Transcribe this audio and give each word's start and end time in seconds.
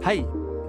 Hei! 0.00 0.22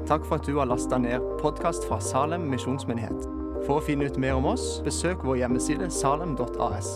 Takk 0.08 0.25
for 0.28 0.42
at 0.42 0.43
du 0.43 0.58
har 0.58 0.67
lasta 0.67 0.98
ned 1.00 1.24
podkast 1.40 1.85
fra 1.88 2.01
Salem 2.04 2.50
misjonsmyndighet. 2.51 3.22
For 3.64 3.77
å 3.77 3.83
finne 3.85 4.09
ut 4.11 4.17
mer 4.19 4.35
om 4.35 4.50
oss, 4.50 4.82
besøk 4.83 5.22
vår 5.24 5.38
hjemmeside 5.40 5.88
salem.as. 5.96 6.90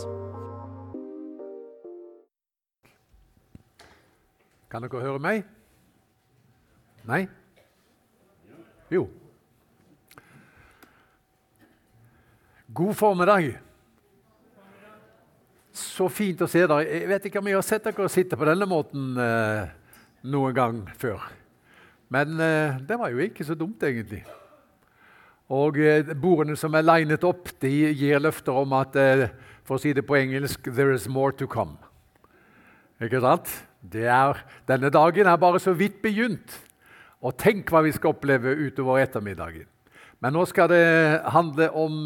Kan 4.67 4.83
dere 4.83 5.03
høre 5.05 5.21
meg? 5.23 5.45
Nei? 7.07 7.21
Jo. 8.91 9.05
God 12.75 12.93
formiddag. 12.99 13.47
Så 15.71 16.11
fint 16.11 16.43
å 16.43 16.51
se 16.51 16.67
dere. 16.67 16.83
Jeg 16.83 17.07
vet 17.15 17.31
ikke 17.31 17.39
om 17.39 17.47
jeg 17.53 17.61
har 17.61 17.69
sett 17.71 17.87
dere 17.87 18.11
sitte 18.11 18.35
på 18.35 18.51
denne 18.51 18.67
måten 18.67 19.15
eh, 19.23 19.73
noen 20.27 20.59
gang 20.59 20.85
før. 20.99 21.23
Men 22.15 22.39
eh, 22.39 22.77
det 22.87 22.95
var 22.99 23.11
jo 23.11 23.19
ikke 23.19 23.43
så 23.43 23.57
dumt, 23.59 23.83
egentlig. 23.83 24.23
Og 25.51 25.77
eh, 25.77 26.13
Bordene 26.15 26.55
som 26.55 26.75
er 26.77 26.85
linet 26.85 27.23
opp, 27.27 27.49
de 27.61 27.71
gir 27.91 28.21
løfter 28.23 28.55
om 28.55 28.75
at 28.77 28.95
eh, 28.99 29.27
for 29.67 29.75
å 29.75 29.81
si 29.81 29.91
det 29.97 30.05
på 30.07 30.15
engelsk 30.15 30.69
There 30.69 30.93
is 30.95 31.09
more 31.11 31.35
to 31.35 31.47
come. 31.49 31.75
Ikke 33.03 33.19
sant? 33.19 33.51
Er, 33.91 34.39
denne 34.69 34.89
dagen 34.93 35.27
er 35.27 35.41
bare 35.41 35.59
så 35.59 35.73
vidt 35.75 35.99
begynt. 36.01 36.55
Og 37.25 37.35
tenk 37.41 37.69
hva 37.73 37.81
vi 37.83 37.91
skal 37.93 38.13
oppleve 38.13 38.53
utover 38.63 39.01
ettermiddagen. 39.01 39.67
Men 40.23 40.37
nå 40.37 40.45
skal 40.47 40.69
det 40.71 40.85
handle 41.33 41.67
om 41.75 42.05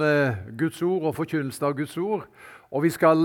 Guds 0.58 0.82
ord 0.84 1.06
og 1.12 1.16
forkynnelsen 1.20 1.68
av 1.68 1.76
Guds 1.78 1.94
ord. 2.02 2.26
Og 2.72 2.84
vi 2.84 2.92
skal 2.92 3.22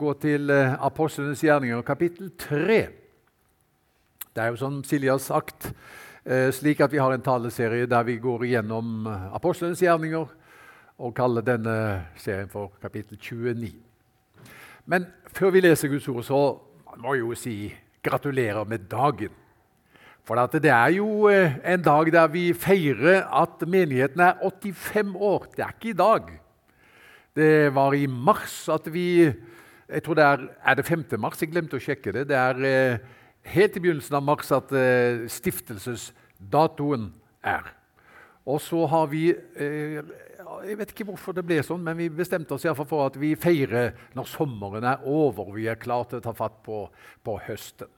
gå 0.00 0.14
til 0.20 0.50
Apostlenes 0.52 1.44
gjerninger, 1.44 1.84
kapittel 1.86 2.32
3. 2.40 2.80
Det 4.32 4.40
er 4.40 4.54
jo 4.54 4.56
som 4.56 4.78
Silje 4.80 5.12
har 5.12 5.20
sagt, 5.20 5.66
eh, 6.24 6.48
slik 6.56 6.80
at 6.80 6.92
vi 6.92 7.00
har 7.02 7.12
en 7.12 7.20
taleserie 7.24 7.84
der 7.84 8.06
vi 8.08 8.16
går 8.16 8.46
igjennom 8.46 9.04
eh, 9.06 9.26
apostlenes 9.36 9.82
gjerninger 9.84 10.24
og 10.98 11.12
kaller 11.14 11.44
denne 11.44 11.74
serien 12.16 12.48
for 12.48 12.72
kapittel 12.80 13.18
29. 13.20 13.74
Men 14.88 15.04
før 15.28 15.52
vi 15.52 15.60
leser 15.60 15.92
Guds 15.92 16.08
ord, 16.08 16.24
så 16.24 16.40
må 16.96 17.12
jeg 17.12 17.26
jo 17.26 17.36
si 17.36 17.56
gratulerer 18.02 18.64
med 18.64 18.88
dagen. 18.88 19.36
For 20.24 20.40
det 20.56 20.72
er 20.72 20.96
jo 20.96 21.28
eh, 21.28 21.60
en 21.68 21.84
dag 21.84 22.08
der 22.12 22.32
vi 22.32 22.54
feirer 22.56 23.28
at 23.28 23.68
menigheten 23.68 24.20
er 24.20 24.40
85 24.40 25.14
år. 25.14 25.48
Det 25.52 25.66
er 25.66 25.76
ikke 25.76 25.92
i 25.92 25.98
dag. 26.00 26.36
Det 27.36 27.74
var 27.74 27.92
i 27.92 28.06
mars 28.06 28.62
at 28.72 28.88
vi 28.88 29.26
jeg 29.92 30.02
tror 30.02 30.14
det 30.14 30.24
er, 30.24 30.48
er 30.64 30.74
det 30.74 30.86
5. 30.86 31.04
mars? 31.20 31.42
Jeg 31.42 31.50
glemte 31.52 31.76
å 31.76 31.82
sjekke 31.82 32.14
det. 32.16 32.30
Det 32.30 32.36
er 32.38 33.02
helt 33.42 33.76
i 33.76 33.82
begynnelsen 33.82 34.16
av 34.18 34.24
mars 34.26 34.50
at 34.54 34.72
eh, 34.76 35.24
stiftelsesdatoen 35.30 37.08
er. 37.42 37.72
Og 38.46 38.60
så 38.62 38.84
har 38.90 39.08
vi 39.10 39.28
eh, 39.30 40.02
Jeg 40.62 40.78
vet 40.78 40.92
ikke 40.92 41.06
hvorfor 41.08 41.34
det 41.34 41.44
ble 41.46 41.60
sånn, 41.64 41.82
men 41.82 41.96
vi 41.98 42.08
bestemte 42.12 42.54
oss 42.54 42.66
i 42.66 42.74
for 42.74 43.06
at 43.06 43.16
vi 43.18 43.32
feirer 43.38 43.94
når 44.14 44.28
sommeren 44.30 44.84
er 44.84 45.02
over 45.08 45.48
og 45.48 45.56
vi 45.56 45.68
er 45.70 45.80
klare 45.80 46.10
til 46.10 46.20
å 46.20 46.26
ta 46.26 46.34
fatt 46.36 46.60
på, 46.66 46.84
på 47.24 47.36
høsten. 47.46 47.90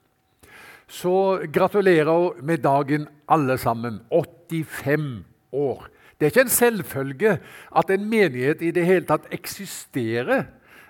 Så 0.87 1.41
gratulerer 1.49 2.41
med 2.45 2.61
dagen, 2.61 3.07
alle 3.27 3.57
sammen. 3.57 4.03
85 4.13 5.25
år. 5.51 5.87
Det 6.15 6.27
er 6.27 6.31
ikke 6.31 6.45
en 6.45 6.53
selvfølge 6.53 7.31
at 7.75 7.89
en 7.91 8.05
menighet 8.09 8.61
i 8.61 8.71
det 8.71 8.85
hele 8.85 9.09
tatt 9.09 9.25
eksisterer 9.33 10.45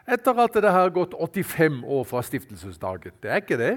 etter 0.05 0.37
at 0.43 0.57
det 0.61 0.71
har 0.71 0.93
gått 0.93 1.15
85 1.17 1.79
år 1.87 2.03
fra 2.05 2.21
stiftelsesdagen. 2.21 3.15
Det 3.23 3.31
er 3.31 3.41
ikke 3.41 3.57
det. 3.57 3.73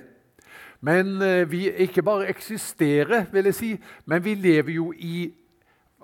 Men 0.80 1.22
eh, 1.22 1.50
vi 1.50 1.66
ikke 1.70 2.02
bare 2.02 2.28
eksisterer, 2.30 3.26
vil 3.32 3.50
jeg 3.50 3.54
si, 3.54 3.70
men 4.06 4.24
vi 4.24 4.34
lever 4.34 4.72
jo 4.72 4.92
i 4.92 5.32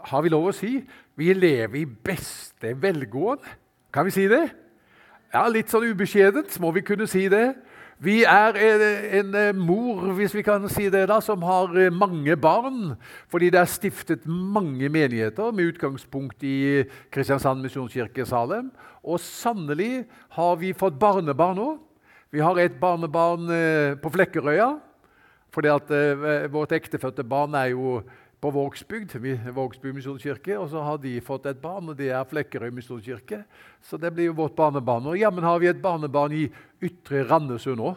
Har 0.04 0.20
vi 0.20 0.28
lov 0.28 0.50
å 0.50 0.52
si? 0.52 0.82
Vi 1.16 1.32
lever 1.32 1.78
i 1.80 1.86
beste 1.86 2.74
velgående. 2.76 3.54
Kan 3.94 4.04
vi 4.04 4.12
si 4.12 4.26
det? 4.28 4.42
Ja, 5.32 5.46
Litt 5.48 5.70
sånn 5.72 5.86
ubeskjedent 5.88 6.58
må 6.60 6.74
vi 6.76 6.82
kunne 6.84 7.06
si 7.08 7.24
det. 7.32 7.54
Vi 8.04 8.18
er 8.26 8.58
en, 8.58 8.82
en, 9.18 9.34
eh, 9.38 9.54
mor 9.56 10.10
hvis 10.18 10.34
vi 10.34 10.42
kan 10.44 10.66
si 10.68 10.88
det 10.90 11.06
da, 11.08 11.20
som 11.22 11.42
har 11.46 11.72
eh, 11.78 11.94
mange 11.94 12.36
barn. 12.36 12.96
Fordi 13.32 13.48
det 13.54 13.60
er 13.62 13.70
stiftet 13.70 14.26
mange 14.26 14.90
menigheter 14.92 15.54
med 15.54 15.72
utgangspunkt 15.72 16.42
i 16.44 16.84
Kristiansand 17.14 17.62
misjonskirke 17.64 18.26
Salem. 18.26 18.72
Og 19.02 19.22
sannelig 19.22 20.04
har 20.36 20.58
vi 20.60 20.74
fått 20.76 20.98
barnebarn 21.00 21.62
òg. 21.62 21.78
Vi 22.34 22.42
har 22.42 22.58
et 22.58 22.80
barnebarn 22.80 23.46
eh, 23.54 23.94
på 24.02 24.10
Flekkerøya. 24.10 24.80
fordi 25.54 25.68
at 25.70 25.90
eh, 25.94 26.50
Vårt 26.50 26.72
ektefødte 26.72 27.22
barn 27.22 27.54
er 27.54 27.68
jo 27.70 28.00
på 28.42 28.50
Vågsbygd, 28.50 29.14
Vågsbygd 29.54 29.94
misjonskirke. 29.94 30.56
Og 30.58 30.68
så 30.72 30.82
har 30.82 30.98
de 30.98 31.20
fått 31.20 31.46
et 31.46 31.60
barn, 31.62 31.88
og 31.88 31.96
det 31.96 32.08
er 32.10 32.26
Flekkerøy 32.26 32.72
misjonskirke. 32.74 33.44
Så 33.80 33.96
det 33.96 34.10
blir 34.12 34.32
jo 34.32 34.34
vårt 34.40 34.56
barnebarn. 34.56 35.06
Og 35.06 35.18
jammen 35.18 35.46
har 35.46 35.60
vi 35.62 35.68
et 35.70 35.82
barnebarn 35.82 36.34
i 36.34 36.48
Ytre 36.82 37.22
Randesund 37.28 37.78
òg. 37.78 37.94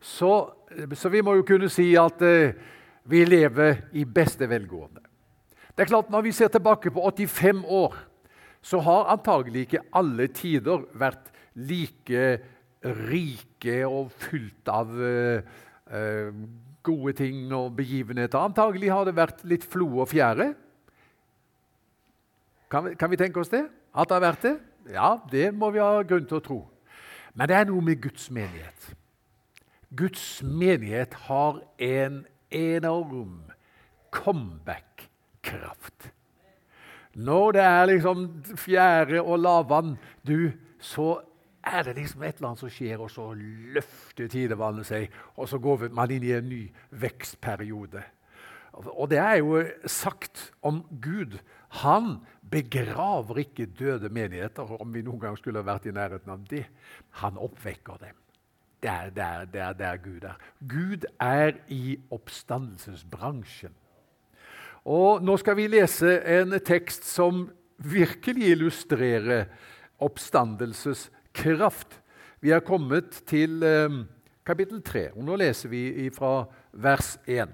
Så, 0.00 0.52
så, 0.92 1.08
vi 1.08 1.24
må 1.24 1.38
jo 1.38 1.48
kunne 1.48 1.72
si 1.72 1.88
at 1.96 2.20
eh, 2.20 2.52
vi 3.08 3.24
lever 3.24 3.88
i 3.96 4.04
beste 4.04 4.44
velgående. 4.44 5.00
Det 5.72 5.86
er 5.86 5.92
klart, 5.94 6.10
Når 6.10 6.22
vi 6.22 6.32
ser 6.36 6.52
tilbake 6.52 6.90
på 6.90 7.00
85 7.00 7.64
år, 7.64 7.96
så 8.60 8.84
har 8.84 9.08
antagelig 9.16 9.64
ikke 9.64 9.84
alle 9.96 10.28
tider 10.28 10.84
vært 10.92 11.32
like 11.56 12.57
rike 12.84 13.82
og 13.88 14.12
fylt 14.22 14.70
av 14.70 14.92
uh, 14.94 15.42
uh, 15.90 16.30
gode 16.86 17.12
ting 17.18 17.52
og 17.54 17.76
begivenheter. 17.76 18.38
Antagelig 18.38 18.92
har 18.92 19.08
det 19.08 19.16
vært 19.18 19.44
litt 19.48 19.66
flo 19.66 19.88
og 20.02 20.08
fjære. 20.12 20.52
Kan, 22.70 22.92
kan, 23.00 23.10
vi 23.10 23.16
tenke 23.20 23.40
oss 23.40 23.52
det? 23.52 23.64
At 23.96 24.08
det 24.08 24.18
har 24.18 24.26
vært 24.28 24.44
det? 24.44 24.56
Ja, 24.92 25.10
det 25.30 25.54
må 25.56 25.70
vi 25.72 25.82
ha 25.82 26.02
grunn 26.06 26.28
til 26.28 26.38
å 26.38 26.44
tro. 26.44 26.58
Men 27.34 27.48
det 27.50 27.56
er 27.56 27.68
noe 27.68 27.84
med 27.84 28.00
Guds 28.02 28.28
menighet. 28.34 28.92
Guds 29.96 30.42
menighet 30.44 31.14
har 31.28 31.62
en 31.80 32.26
enorm 32.52 33.48
comeback-kraft. 34.12 36.10
Når 37.18 37.52
det 37.56 37.62
er 37.64 37.86
liksom 37.90 38.26
fjære 38.56 39.22
og 39.22 39.38
lavvann, 39.42 39.96
du, 40.26 40.52
så 40.80 41.20
er 41.72 41.86
det 41.86 41.96
liksom 41.98 42.22
et 42.22 42.38
eller 42.38 42.50
annet 42.50 42.62
som 42.62 42.72
skjer, 42.72 43.00
og 43.02 43.10
så 43.12 43.30
løfter 43.74 44.30
tidevannet 44.30 44.88
seg, 44.88 45.12
og 45.36 45.48
så 45.50 45.60
går 45.62 45.88
man 45.94 46.12
inn 46.14 46.26
i 46.26 46.34
en 46.36 46.48
ny 46.48 46.62
vekstperiode. 47.02 48.02
Og 48.78 49.08
det 49.10 49.18
er 49.18 49.40
jo 49.40 49.62
sagt 49.90 50.52
om 50.62 50.84
Gud. 51.02 51.38
Han 51.82 52.18
begraver 52.50 53.42
ikke 53.42 53.66
døde 53.66 54.10
menigheter, 54.12 54.70
om 54.80 54.94
vi 54.94 55.02
noen 55.02 55.20
gang 55.22 55.38
skulle 55.38 55.64
vært 55.66 55.88
i 55.88 55.94
nærheten 55.94 56.32
av 56.32 56.44
det. 56.50 56.64
Han 57.22 57.40
oppvekker 57.40 57.98
dem. 58.04 58.16
Det 58.78 58.90
er 58.92 59.10
der, 59.10 59.44
der, 59.50 59.72
der 59.74 59.96
Gud 59.98 60.24
er. 60.24 60.38
Gud 60.68 61.06
er 61.18 61.58
i 61.74 61.98
oppstandelsesbransjen. 62.14 63.74
Og 64.88 65.24
Nå 65.24 65.34
skal 65.42 65.58
vi 65.58 65.66
lese 65.66 66.20
en 66.38 66.54
tekst 66.64 67.08
som 67.08 67.48
virkelig 67.78 68.54
illustrerer 68.54 69.48
oppstandelsesbransjen 69.98 71.17
kraft. 71.34 72.00
Vi 72.40 72.50
er 72.54 72.64
kommet 72.64 73.22
til 73.26 73.62
eh, 73.66 74.02
kapittel 74.46 74.82
3, 74.82 75.10
og 75.16 75.24
nå 75.26 75.38
leser 75.40 75.72
vi 75.72 76.10
fra 76.14 76.46
vers 76.72 77.16
1. 77.26 77.50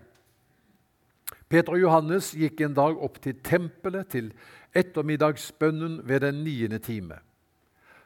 Peter 1.48 1.76
og 1.76 1.80
Johannes 1.80 2.32
gikk 2.34 2.64
en 2.64 2.74
dag 2.74 2.98
opp 2.98 3.20
til 3.22 3.36
tempelet 3.44 4.08
til 4.10 4.32
ettermiddagsbønnen 4.74 6.00
ved 6.08 6.24
den 6.24 6.42
niende 6.44 6.80
time. 6.82 7.20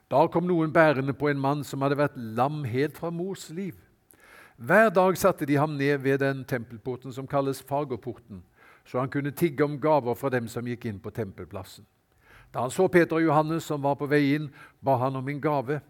Da 0.08 0.24
kom 0.32 0.46
noen 0.48 0.72
bærende 0.72 1.12
på 1.12 1.28
en 1.28 1.40
mann 1.40 1.64
som 1.64 1.84
hadde 1.84 1.98
vært 2.00 2.16
lam 2.16 2.62
helt 2.68 2.96
fra 2.96 3.10
mors 3.12 3.48
liv. 3.52 3.76
Hver 4.56 4.88
dag 4.90 5.16
satte 5.16 5.46
de 5.46 5.56
ham 5.56 5.76
ned 5.78 6.00
ved 6.02 6.18
den 6.18 6.44
tempelporten 6.44 7.12
som 7.12 7.28
kalles 7.28 7.62
Fagerporten, 7.62 8.42
så 8.84 8.98
han 8.98 9.10
kunne 9.12 9.30
tigge 9.30 9.64
om 9.64 9.80
gaver 9.80 10.16
fra 10.16 10.32
dem 10.32 10.48
som 10.48 10.66
gikk 10.66 10.88
inn 10.88 10.98
på 11.00 11.12
tempelplassen. 11.14 11.86
Da 12.54 12.64
han 12.64 12.72
så 12.72 12.88
Peter 12.88 13.16
og 13.16 13.24
Johannes 13.24 13.66
som 13.68 13.82
var 13.82 13.98
på 14.00 14.08
vei 14.08 14.34
inn, 14.36 14.48
ba 14.80 14.96
han 15.02 15.16
om 15.16 15.28
en 15.28 15.40
gave. 15.40 15.80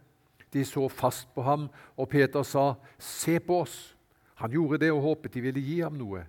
De 0.53 0.65
så 0.65 0.89
fast 0.89 1.29
på 1.35 1.43
ham, 1.43 1.69
og 1.97 2.09
Peter 2.09 2.43
sa, 2.43 2.75
'Se 2.99 3.39
på 3.39 3.61
oss.' 3.61 3.95
Han 4.35 4.51
gjorde 4.51 4.79
det 4.79 4.93
og 4.93 5.03
håpet 5.03 5.33
de 5.35 5.41
ville 5.41 5.61
gi 5.61 5.81
ham 5.81 5.93
noe. 5.93 6.25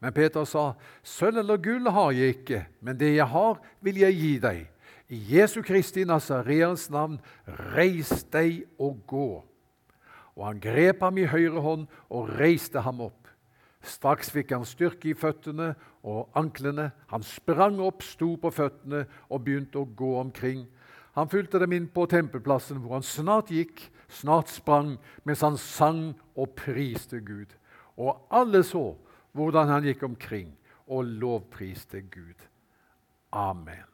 Men 0.00 0.12
Peter 0.12 0.44
sa, 0.44 0.72
'Sølv 1.02 1.38
eller 1.38 1.56
gull 1.56 1.90
har 1.90 2.10
jeg 2.12 2.28
ikke, 2.28 2.66
men 2.80 2.96
det 2.96 3.16
jeg 3.16 3.26
har, 3.26 3.60
vil 3.80 3.96
jeg 3.96 4.14
gi 4.14 4.38
deg.' 4.38 4.68
I 5.10 5.18
Jesu 5.34 5.62
Kristi 5.62 6.04
Nasareans 6.04 6.90
navn, 6.90 7.20
reis 7.74 8.22
deg 8.30 8.62
og 8.78 9.00
gå. 9.06 9.42
Og 10.36 10.46
han 10.46 10.60
grep 10.60 11.02
ham 11.02 11.18
i 11.18 11.26
høyre 11.26 11.60
hånd 11.60 11.88
og 12.08 12.30
reiste 12.38 12.80
ham 12.80 13.00
opp. 13.00 13.19
Straks 13.80 14.28
fikk 14.32 14.52
han 14.52 14.66
styrke 14.68 15.10
i 15.10 15.16
føttene 15.16 15.72
og 16.04 16.28
anklene. 16.36 16.90
Han 17.12 17.24
sprang 17.24 17.80
opp, 17.80 18.04
sto 18.04 18.34
på 18.40 18.52
føttene 18.52 19.06
og 19.28 19.44
begynte 19.46 19.80
å 19.80 19.88
gå 19.96 20.12
omkring. 20.20 20.66
Han 21.16 21.30
fulgte 21.32 21.58
dem 21.58 21.72
inn 21.74 21.88
på 21.90 22.04
tempelplassen, 22.10 22.78
hvor 22.82 22.98
han 22.98 23.06
snart 23.06 23.50
gikk, 23.50 23.82
snart 24.12 24.52
sprang, 24.52 24.94
mens 25.24 25.42
han 25.44 25.56
sang 25.58 26.10
og 26.36 26.52
priste 26.58 27.22
Gud. 27.24 27.56
Og 28.00 28.20
alle 28.30 28.62
så 28.66 28.92
hvordan 29.36 29.70
han 29.72 29.86
gikk 29.86 30.04
omkring 30.06 30.52
og 30.90 31.08
lovpriste 31.22 32.02
Gud. 32.10 32.46
Amen. 33.32 33.86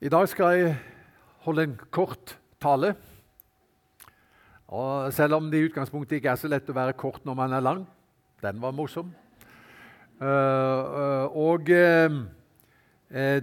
I 0.00 0.10
dag 0.12 0.28
skal 0.28 0.58
jeg 0.58 0.76
holde 1.46 1.64
en 1.64 1.76
kort 1.92 2.38
tale. 2.60 2.94
Og 4.74 5.12
selv 5.14 5.36
om 5.38 5.50
det 5.50 5.60
i 5.60 5.66
utgangspunktet 5.68 6.18
ikke 6.18 6.32
er 6.32 6.40
så 6.40 6.50
lett 6.50 6.70
å 6.70 6.74
være 6.74 6.96
kort 6.98 7.22
når 7.26 7.36
man 7.38 7.52
er 7.54 7.62
lang. 7.62 7.84
Den 8.42 8.58
var 8.62 8.74
morsom. 8.74 9.12
Uh, 10.18 10.26
uh, 10.26 11.36
og 11.38 11.70
uh, 11.70 12.16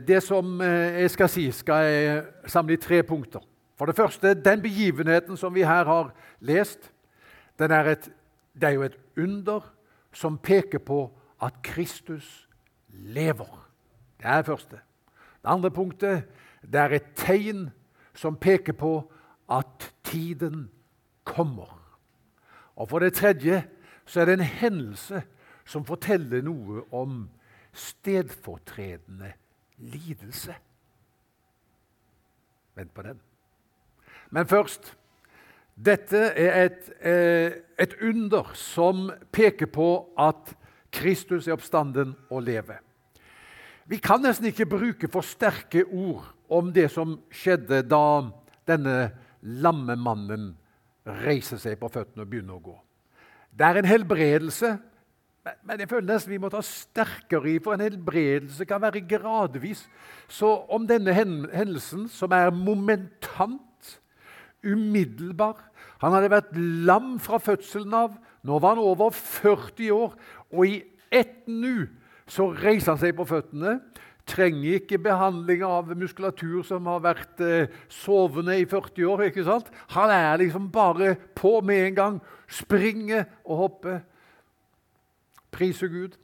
det 0.08 0.20
som 0.26 0.60
jeg 0.60 1.12
skal 1.14 1.30
si, 1.32 1.46
skal 1.56 1.86
jeg 1.88 2.24
samle 2.52 2.76
i 2.76 2.82
tre 2.82 3.00
punkter. 3.08 3.44
For 3.80 3.88
det 3.88 3.96
første, 3.96 4.34
den 4.36 4.62
begivenheten 4.62 5.40
som 5.40 5.56
vi 5.56 5.64
her 5.64 5.88
har 5.88 6.12
lest, 6.44 6.92
er 7.62 7.88
et, 7.94 8.10
det 8.54 8.68
er 8.68 8.76
jo 8.76 8.84
et 8.84 8.98
under 9.18 9.64
som 10.14 10.38
peker 10.38 10.82
på 10.84 11.06
at 11.42 11.62
Kristus 11.64 12.50
lever. 12.90 13.50
Det 14.20 14.28
er 14.28 14.42
det 14.42 14.46
første. 14.46 14.82
Det 15.42 15.50
andre 15.50 15.72
punktet 15.72 16.24
det 16.62 16.82
er 16.82 16.98
et 16.98 17.14
tegn 17.16 17.70
som 18.14 18.36
peker 18.36 18.74
på 18.74 19.12
at 19.50 19.94
tiden 20.04 20.68
kommer. 21.32 21.70
Og 22.76 22.90
for 22.92 23.04
det 23.04 23.16
tredje 23.18 23.64
så 24.06 24.22
er 24.22 24.30
det 24.30 24.40
en 24.40 24.52
hendelse 24.62 25.24
som 25.66 25.86
forteller 25.88 26.44
noe 26.44 26.84
om 26.92 27.24
stedfortredende 27.74 29.32
lidelse. 29.78 30.56
Vent 32.76 32.94
på 32.94 33.06
den. 33.06 33.22
Men 34.32 34.48
først 34.48 34.96
Dette 35.82 36.18
er 36.38 36.66
et, 36.66 36.90
eh, 37.02 37.52
et 37.80 37.94
under 38.02 38.52
som 38.54 39.10
peker 39.32 39.66
på 39.66 40.14
at 40.20 40.54
Kristus 40.92 41.48
er 41.48 41.56
oppstanden 41.56 42.16
og 42.30 42.44
lever. 42.44 42.78
Vi 43.88 43.98
kan 43.98 44.22
nesten 44.22 44.46
ikke 44.46 44.70
bruke 44.70 45.08
for 45.08 45.22
sterke 45.22 45.86
ord 45.86 46.28
om 46.50 46.74
det 46.74 46.92
som 46.92 47.18
skjedde 47.32 47.82
da 47.90 48.30
denne 48.68 49.12
lamme 49.42 49.96
mannen 49.96 50.52
reiser 51.06 51.60
seg 51.62 51.80
på 51.80 51.90
føttene 51.92 52.26
og 52.26 52.32
begynne 52.32 52.56
å 52.56 52.64
gå. 52.64 52.76
Det 53.52 53.68
er 53.68 53.82
en 53.82 53.90
helbredelse, 53.90 54.76
men 55.66 55.82
jeg 55.82 55.90
føler 55.90 56.08
nesten 56.14 56.32
vi 56.36 56.40
må 56.42 56.52
ta 56.54 56.62
sterkere 56.66 57.50
i, 57.50 57.58
for 57.64 57.74
en 57.74 57.84
helbredelse 57.84 58.66
kan 58.70 58.82
være 58.84 59.02
gradvis. 59.10 59.84
Så 60.30 60.52
om 60.70 60.86
denne 60.88 61.16
hendelsen, 61.16 62.06
som 62.14 62.32
er 62.36 62.54
momentant, 62.54 63.68
umiddelbar 64.62 65.58
Han 66.02 66.16
hadde 66.16 66.32
vært 66.34 66.56
lam 66.58 67.20
fra 67.22 67.38
fødselen 67.38 67.94
av. 67.94 68.16
Nå 68.42 68.58
var 68.58 68.74
han 68.74 68.82
over 68.82 69.12
40 69.14 69.92
år, 69.94 70.16
og 70.50 70.66
i 70.66 70.80
ett 71.14 71.46
nu 71.46 71.86
så 72.26 72.48
reiser 72.58 72.96
han 72.96 73.02
seg 73.04 73.14
på 73.20 73.28
føttene. 73.30 73.76
Trenger 74.30 74.78
ikke 74.78 75.00
behandling 75.02 75.64
av 75.66 75.90
muskulatur 75.98 76.62
som 76.68 76.86
har 76.92 77.02
vært 77.04 77.42
eh, 77.44 77.72
sovende 77.90 78.56
i 78.60 78.68
40 78.70 79.08
år. 79.10 79.26
ikke 79.28 79.46
sant? 79.48 79.72
Han 79.96 80.14
er 80.14 80.38
liksom 80.44 80.70
bare 80.72 81.16
på 81.36 81.60
med 81.66 81.88
en 81.88 81.96
gang. 81.98 82.20
Springer 82.48 83.26
og 83.46 83.64
hopper. 83.66 84.02
Priser 85.52 85.92
Gud. 85.92 86.18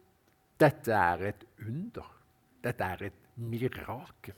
Dette 0.60 0.94
er 0.94 1.30
et 1.32 1.48
under. 1.66 2.08
Dette 2.64 2.84
er 2.84 3.08
et 3.10 3.20
mirakel. 3.38 4.38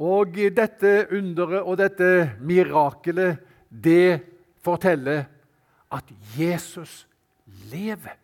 Og 0.00 0.38
dette 0.56 0.92
underet 1.12 1.66
og 1.66 1.76
dette 1.80 2.36
mirakelet, 2.40 3.40
det 3.68 4.22
forteller 4.64 5.26
at 5.92 6.04
Jesus 6.38 7.06
lever. 7.72 8.16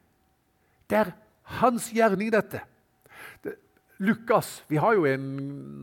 Det 0.89 0.99
er 0.99 1.13
hans 1.59 1.91
gjerning, 1.93 2.31
dette. 2.33 2.63
Lukas 3.99 4.65
Vi 4.69 4.77
har 4.77 4.95
jo 4.95 5.07
en 5.09 5.27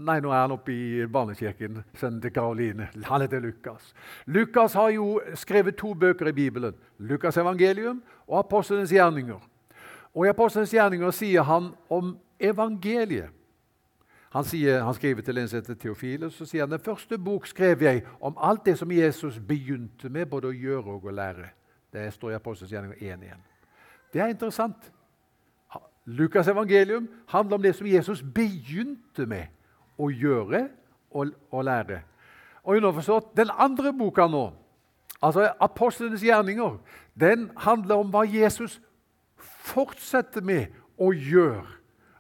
Nei, 0.06 0.20
nå 0.22 0.30
er 0.30 0.44
han 0.44 0.54
oppe 0.54 0.74
i 0.74 1.06
barnekirken. 1.08 1.80
Sønnen 1.96 2.20
til 2.22 2.34
Karoline. 2.36 2.90
Han 3.08 3.22
heter 3.24 3.40
Lukas. 3.40 3.94
Lukas 4.26 4.74
har 4.74 4.90
jo 4.92 5.22
skrevet 5.40 5.78
to 5.80 5.94
bøker 5.94 6.28
i 6.28 6.36
Bibelen. 6.36 6.76
Lukas' 7.00 7.40
evangelium 7.40 8.02
og 8.28 8.40
Apostelens 8.40 8.92
gjerninger. 8.92 9.40
Og 10.14 10.26
I 10.26 10.30
Apostelens 10.30 10.74
gjerninger 10.76 11.16
sier 11.16 11.48
han 11.48 11.72
om 11.90 12.18
evangeliet. 12.40 13.32
Han, 14.34 14.44
sier, 14.44 14.82
han 14.84 14.94
skriver 14.98 15.22
til 15.22 15.38
en 15.38 15.48
som 15.48 15.60
heter 15.62 15.78
Theofiles, 15.78 16.34
så 16.34 16.46
sier 16.50 16.66
han 16.66 16.72
den 16.74 16.82
første 16.82 17.18
bok 17.22 17.46
skrev 17.48 17.84
jeg 17.86 18.02
om 18.20 18.38
alt 18.42 18.66
det 18.66 18.76
som 18.80 18.92
Jesus 18.92 19.38
begynte 19.40 20.10
med 20.10 20.26
både 20.26 20.50
å 20.50 20.58
gjøre 20.58 20.98
og 20.98 21.06
å 21.06 21.14
lære. 21.14 21.52
Det 21.94 22.08
står 22.16 22.34
i 22.34 22.38
Apostelens 22.40 22.74
gjerninger 22.74 23.14
1.1. 23.14 23.44
Det 24.14 24.22
er 24.22 24.34
interessant. 24.34 24.90
Lukas' 26.06 26.50
evangelium 26.52 27.10
handler 27.28 27.56
om 27.56 27.62
det 27.62 27.76
som 27.76 27.88
Jesus 27.88 28.24
begynte 28.36 29.26
med 29.26 29.48
å 29.98 30.10
gjøre 30.12 30.68
og, 31.12 31.32
og 31.52 31.64
lære. 31.64 32.02
Og 32.64 32.78
underforstått, 32.78 33.38
Den 33.38 33.50
andre 33.58 33.94
boka 33.94 34.28
nå, 34.28 34.52
altså 35.22 35.54
Apostlenes 35.60 36.24
gjerninger, 36.24 36.78
den 37.20 37.52
handler 37.58 37.96
om 37.96 38.12
hva 38.12 38.24
Jesus 38.28 38.82
fortsetter 39.64 40.42
med 40.42 40.74
å 41.00 41.12
gjøre 41.14 41.80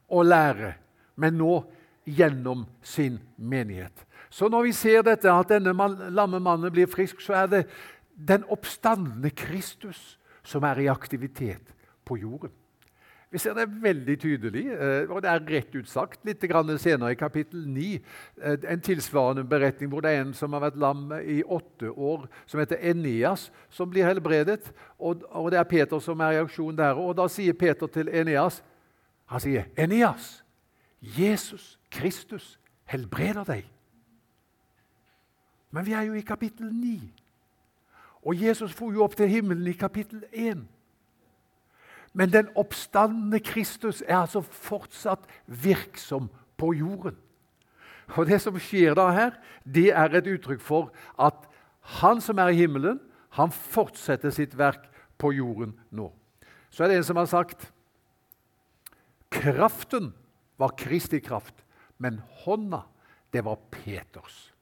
og 0.09 0.25
lære, 0.25 0.73
men 1.15 1.37
nå 1.37 1.63
gjennom 2.05 2.65
sin 2.81 3.19
menighet. 3.37 4.05
Så 4.29 4.49
når 4.49 4.63
vi 4.63 4.71
ser 4.71 5.03
dette, 5.05 5.31
at 5.31 5.49
denne 5.49 5.73
lamme 6.09 6.39
mannen 6.39 6.71
blir 6.73 6.89
frisk, 6.89 7.21
så 7.21 7.43
er 7.43 7.47
det 7.47 7.63
den 8.15 8.43
oppstandende 8.49 9.29
Kristus 9.29 10.19
som 10.43 10.63
er 10.63 10.81
i 10.83 10.89
aktivitet 10.91 11.73
på 12.05 12.17
jorden. 12.17 12.51
Vi 13.33 13.39
ser 13.41 13.55
det 13.57 13.63
veldig 13.81 14.13
tydelig, 14.21 14.61
eh, 14.69 15.09
og 15.09 15.23
det 15.25 15.29
er 15.31 15.47
rett 15.55 15.71
ut 15.73 15.87
sagt 15.89 16.19
litt 16.27 16.43
senere 16.77 17.11
i 17.11 17.17
kapittel 17.17 17.63
9. 17.65 17.99
Eh, 18.37 18.57
en 18.69 18.81
tilsvarende 18.81 19.43
beretning 19.43 19.89
hvor 19.89 20.01
det 20.01 20.11
er 20.11 20.21
en 20.21 20.35
som 20.37 20.53
har 20.53 20.61
vært 20.61 20.77
lam 20.77 21.11
i 21.17 21.41
åtte 21.41 21.89
år, 21.89 22.27
som 22.45 22.59
heter 22.59 22.77
Enias, 22.77 23.51
som 23.71 23.89
blir 23.89 24.05
helbredet. 24.05 24.71
Og, 24.99 25.25
det 25.49 25.57
er 25.57 25.63
Peter 25.63 25.99
som 25.99 26.21
er 26.21 26.31
i 26.31 26.43
aksjon 26.43 26.77
der. 26.77 26.93
Og 26.93 27.17
da 27.17 27.25
sier 27.27 27.53
Peter 27.53 27.87
til 27.87 28.07
Enias 28.07 28.61
Han 29.25 29.39
sier, 29.39 29.63
'Enias, 29.77 30.43
Jesus 31.01 31.79
Kristus 31.89 32.59
helbreder 32.85 33.43
deg.' 33.43 33.69
Men 35.71 35.85
vi 35.85 35.93
er 35.93 36.01
jo 36.01 36.13
i 36.13 36.21
kapittel 36.21 36.69
9. 36.69 37.13
Og 38.25 38.41
Jesus 38.43 38.73
for 38.73 38.91
jo 38.91 39.03
opp 39.03 39.15
til 39.15 39.27
himmelen 39.27 39.67
i 39.67 39.71
kapittel 39.71 40.23
1. 40.31 40.67
Men 42.13 42.29
den 42.33 42.49
oppstandende 42.55 43.39
Kristus 43.41 44.03
er 44.05 44.19
altså 44.21 44.41
fortsatt 44.41 45.25
virksom 45.47 46.29
på 46.57 46.73
jorden. 46.77 47.17
Og 48.17 48.27
Det 48.27 48.41
som 48.41 48.59
skjer 48.59 48.93
da 48.93 49.09
her, 49.11 49.37
det 49.65 49.89
er 49.89 50.13
et 50.13 50.27
uttrykk 50.27 50.61
for 50.61 50.91
at 51.17 51.47
han 51.99 52.21
som 52.21 52.37
er 52.39 52.53
i 52.53 52.59
himmelen, 52.61 52.99
han 53.33 53.51
fortsetter 53.51 54.29
sitt 54.31 54.53
verk 54.57 54.85
på 55.17 55.31
jorden 55.33 55.73
nå. 55.89 56.11
Så 56.69 56.83
er 56.83 56.91
det 56.91 56.99
en 56.99 57.07
som 57.07 57.17
har 57.17 57.29
sagt 57.29 57.71
kraften 59.33 60.11
var 60.61 60.75
Kristi 60.77 61.19
kraft, 61.19 61.55
men 61.97 62.21
hånda, 62.43 62.83
det 63.33 63.41
var 63.45 63.57
Peters. 63.71 64.53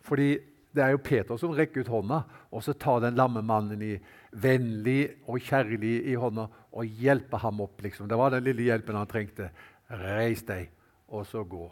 Fordi 0.00 0.38
det 0.74 0.82
er 0.84 0.92
jo 0.94 1.02
Peter 1.02 1.38
som 1.40 1.54
rekker 1.56 1.82
ut 1.82 1.90
hånda, 1.90 2.20
og 2.54 2.62
så 2.62 2.74
tar 2.78 3.02
den 3.02 3.18
lamme 3.18 3.42
mannen 3.42 3.82
i 3.82 3.94
vennlig 4.30 5.16
og 5.26 5.42
kjærlig 5.42 5.96
i 6.12 6.14
hånda 6.18 6.46
og 6.70 7.00
hjelper 7.02 7.42
ham 7.42 7.62
opp. 7.64 7.80
Liksom. 7.82 8.08
Det 8.08 8.18
var 8.18 8.30
den 8.34 8.46
lille 8.46 8.68
hjelpen 8.68 8.98
han 8.98 9.10
trengte. 9.10 9.50
Reis 9.90 10.44
deg, 10.46 10.68
og 11.10 11.26
så 11.26 11.42
gå. 11.42 11.64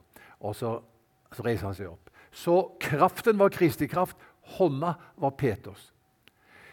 Og 0.43 0.57
så, 0.59 0.75
så 1.31 1.47
reiser 1.47 1.71
han 1.71 1.79
seg 1.79 1.93
opp. 1.93 2.11
Så 2.35 2.57
kraften 2.83 3.39
var 3.39 3.55
Kristi 3.55 3.87
kraft, 3.91 4.19
hånda 4.59 4.97
var 5.17 5.37
Peters. 5.39 5.93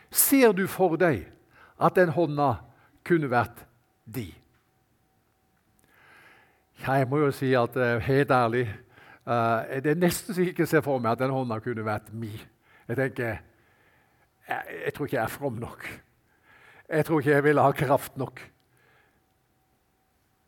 Ser 0.09 0.53
du 0.55 0.65
for 0.71 0.97
deg 0.99 1.27
at 1.77 1.95
den 1.97 2.13
hånda 2.15 2.55
kunne 3.05 3.29
vært 3.29 3.65
di? 4.05 4.31
Jeg 6.85 7.07
må 7.09 7.21
jo 7.21 7.31
si 7.33 7.53
at 7.57 7.77
uh, 7.79 8.01
helt 8.03 8.33
ærlig 8.33 8.65
uh, 9.27 9.81
Det 9.83 9.93
er 9.93 10.01
nesten 10.01 10.33
så 10.33 10.41
jeg 10.41 10.53
ikke 10.53 10.67
ser 10.69 10.83
for 10.85 10.99
meg 10.99 11.15
at 11.15 11.23
den 11.23 11.33
hånda 11.33 11.59
kunne 11.63 11.85
vært 11.85 12.13
mi. 12.13 12.31
Jeg 12.87 12.97
tenker 12.97 13.23
jeg, 13.25 13.39
jeg 14.85 14.93
tror 14.93 15.05
ikke 15.05 15.17
jeg 15.17 15.23
er 15.23 15.37
from 15.37 15.53
nok. 15.61 15.87
Jeg 16.89 17.05
tror 17.05 17.19
ikke 17.19 17.31
jeg 17.31 17.43
ville 17.43 17.61
ha 17.61 17.71
kraft 17.71 18.17
nok. 18.17 18.41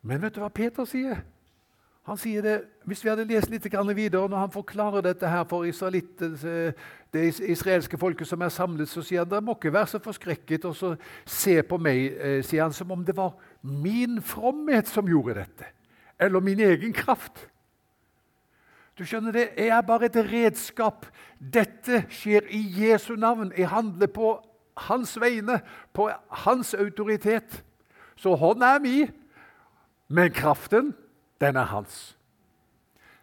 Men 0.02 0.22
vet 0.22 0.36
du 0.36 0.40
hva 0.40 0.52
Peter 0.54 0.86
sier? 0.86 1.18
Han 2.08 2.16
sier 2.16 2.42
det, 2.42 2.62
Hvis 2.88 3.02
vi 3.04 3.10
hadde 3.10 3.26
lest 3.28 3.50
litt 3.52 3.66
videre, 3.68 4.28
når 4.28 4.38
han 4.38 4.50
forklarer 4.50 5.02
dette 5.04 5.28
her 5.28 5.44
for 5.44 5.66
det 7.12 7.24
israelske 7.48 7.98
folket 7.98 8.26
som 8.26 8.40
er 8.40 8.48
samlet, 8.48 8.88
så 8.88 9.02
sier 9.02 9.20
han 9.20 9.28
dere 9.28 9.44
må 9.44 9.52
ikke 9.52 9.72
være 9.72 9.86
så 9.86 9.98
forskrekket 10.00 10.64
og 10.64 10.76
så 10.76 10.94
se 11.26 11.62
på 11.62 11.76
meg 11.76 12.16
eh, 12.16 12.40
sier 12.42 12.62
han, 12.62 12.72
som 12.72 12.90
om 12.90 13.04
det 13.04 13.16
var 13.16 13.34
min 13.60 14.22
fromhet 14.22 14.88
som 14.88 15.08
gjorde 15.08 15.34
dette, 15.34 15.68
eller 16.18 16.40
min 16.40 16.60
egen 16.60 16.92
kraft. 16.92 17.44
Du 18.98 19.04
skjønner 19.06 19.32
det, 19.32 19.48
Jeg 19.56 19.68
er 19.68 19.82
bare 19.86 20.06
et 20.06 20.16
redskap. 20.16 21.06
Dette 21.38 22.02
skjer 22.10 22.48
i 22.50 22.62
Jesu 22.82 23.14
navn. 23.16 23.52
Jeg 23.56 23.68
handler 23.70 24.06
på 24.06 24.32
hans 24.76 25.20
vegne, 25.20 25.60
på 25.94 26.10
hans 26.44 26.74
autoritet. 26.74 27.64
Så 28.16 28.34
hånden 28.34 28.62
er 28.66 28.78
mi, 28.82 29.06
men 30.08 30.32
kraften, 30.32 30.94
den 31.40 31.56
er 31.56 31.70
hans. 31.70 32.18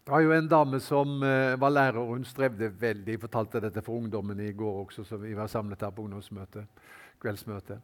Det 0.06 0.14
var 0.14 0.22
jo 0.22 0.32
en 0.32 0.48
dame 0.48 0.80
som 0.80 1.18
uh, 1.24 1.60
var 1.60 1.70
lærer, 1.70 2.00
og 2.00 2.08
hun 2.14 2.24
strevde 2.24 2.70
veldig. 2.82 3.12
Jeg 3.12 3.22
fortalte 3.22 3.60
dette 3.60 3.82
for 3.82 3.98
ungdommen 3.98 4.40
i 4.40 4.52
går 4.54 4.84
også, 4.86 5.04
så 5.04 5.18
vi 5.18 5.36
var 5.36 5.48
samlet 5.48 5.82
her 5.82 5.90
på 5.90 6.06
ungdomsmøte, 6.06 6.68
kveldsmøte. 7.20 7.80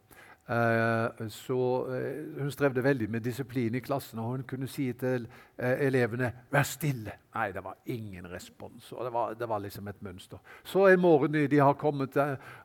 Uh, 0.49 1.27
så 1.29 1.85
uh, 1.87 2.41
Hun 2.41 2.51
strevde 2.51 2.83
veldig 2.83 3.09
med 3.09 3.21
disiplin 3.21 3.75
i 3.75 3.79
klassen, 3.79 4.19
og 4.19 4.25
hun 4.25 4.43
kunne 4.43 4.67
si 4.67 4.93
til 4.93 5.27
elevene 5.57 6.33
'vær 6.51 6.63
stille'. 6.63 7.11
Nei, 7.35 7.51
det 7.51 7.63
var 7.63 7.77
ingen 7.85 8.31
respons. 8.31 8.91
og 8.91 9.05
Det 9.05 9.13
var, 9.13 9.33
det 9.33 9.49
var 9.49 9.59
liksom 9.59 9.87
et 9.87 10.01
mønster. 10.01 10.37
Så 10.63 10.87
en 10.87 10.99
morgen 10.99 11.33
de 11.33 11.57
har 11.57 11.73
kommet, 11.73 12.17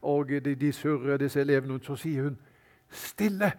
og 0.02 0.28
de, 0.28 0.54
de 0.54 0.72
surrer, 0.72 1.16
disse 1.16 1.40
elevene, 1.40 1.84
så 1.84 1.96
sier 1.96 2.22
hun 2.22 2.38
'stille'. 2.90 3.52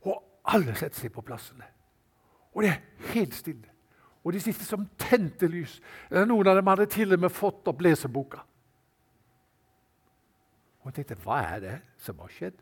Og 0.00 0.24
alle 0.44 0.74
setter 0.74 1.00
seg 1.00 1.12
på 1.12 1.20
plassene. 1.20 1.64
Og 2.54 2.62
det 2.62 2.70
er 2.70 3.12
helt 3.12 3.34
stille. 3.34 3.68
Og 4.24 4.32
de 4.32 4.40
sitter 4.40 4.64
som 4.64 4.88
tente 4.98 5.46
lys. 5.46 5.80
Noen 6.10 6.46
av 6.46 6.56
dem 6.56 6.66
hadde 6.66 6.86
til 6.86 7.12
og 7.12 7.20
med 7.20 7.34
fått 7.34 7.68
opp 7.68 7.80
leseboka. 7.82 8.38
Jeg 10.84 10.94
tenkte 10.96 11.18
hva 11.22 11.38
er 11.46 11.60
det 11.62 11.76
som 12.02 12.18
har 12.18 12.32
skjedd? 12.34 12.56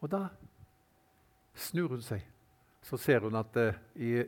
Og 0.00 0.10
da 0.12 0.26
snur 1.56 1.94
hun 1.94 2.04
seg. 2.04 2.24
Så 2.84 2.96
ser 3.00 3.24
hun 3.24 3.36
at 3.36 3.56
uh, 3.56 3.76
i 3.96 4.22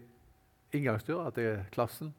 inngangsdøra 0.73 1.31
til 1.37 1.61
klassen, 1.73 2.15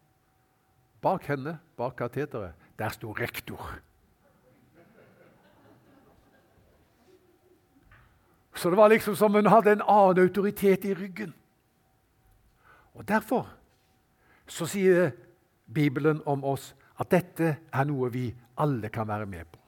bak 1.01 1.25
henne, 1.29 1.57
bak 1.77 1.97
kateteret, 1.97 2.53
der 2.79 2.93
sto 2.93 3.11
rektor. 3.11 3.61
Så 8.53 8.69
det 8.69 8.77
var 8.77 8.87
liksom 8.87 9.15
som 9.15 9.33
hun 9.33 9.49
hadde 9.49 9.71
en 9.71 9.81
annen 9.81 10.23
autoritet 10.23 10.85
i 10.85 10.93
ryggen. 10.93 11.33
Og 12.93 13.07
Derfor 13.07 13.49
så 14.47 14.65
sier 14.65 15.11
Bibelen 15.73 16.21
om 16.25 16.43
oss 16.43 16.75
at 16.99 17.09
dette 17.11 17.55
er 17.73 17.85
noe 17.89 18.11
vi 18.13 18.27
alle 18.57 18.89
kan 18.89 19.07
være 19.07 19.25
med 19.25 19.45
på. 19.51 19.59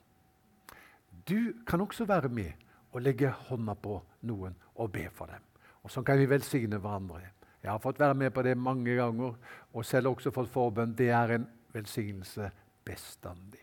Du 1.28 1.52
kan 1.66 1.80
også 1.80 2.04
være 2.04 2.28
med 2.28 2.52
og 2.92 3.02
legge 3.02 3.30
hånda 3.48 3.74
på 3.74 3.98
noen 4.28 4.54
og 4.76 4.92
be 4.92 5.08
for 5.12 5.26
dem. 5.26 5.42
Og 5.82 5.90
Sånn 5.90 6.04
kan 6.06 6.18
vi 6.18 6.28
velsigne 6.30 6.78
hverandre. 6.82 7.22
Jeg 7.62 7.70
har 7.70 7.82
fått 7.82 8.00
være 8.00 8.14
med 8.14 8.32
på 8.34 8.42
det 8.46 8.54
mange 8.58 8.94
ganger, 8.94 9.34
og 9.74 9.84
selv 9.84 10.12
også 10.12 10.30
fått 10.34 10.50
forbønn. 10.52 10.94
Det 10.94 11.10
er 11.10 11.34
en 11.34 11.46
velsignelse 11.74 12.50
bestandig. 12.86 13.62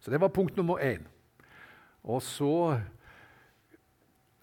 Så 0.00 0.12
det 0.12 0.20
var 0.20 0.32
punkt 0.32 0.56
nummer 0.56 0.80
én. 0.84 1.04
Og 2.04 2.22
så 2.22 2.78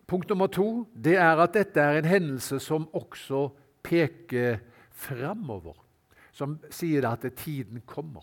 Punkt 0.06 0.30
nummer 0.30 0.46
to 0.54 0.86
det 0.94 1.16
er 1.18 1.40
at 1.42 1.56
dette 1.56 1.82
er 1.82 1.98
en 1.98 2.06
hendelse 2.06 2.60
som 2.62 2.84
også 2.94 3.48
peker 3.82 4.60
framover, 4.94 5.74
som 6.32 6.60
sier 6.70 7.08
at 7.10 7.26
tiden 7.40 7.82
kommer. 7.90 8.22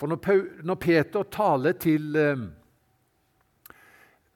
For 0.00 0.10
når, 0.10 0.74
Peter 0.74 1.22
taler 1.22 1.72
til, 1.72 2.16
eh, 2.16 2.38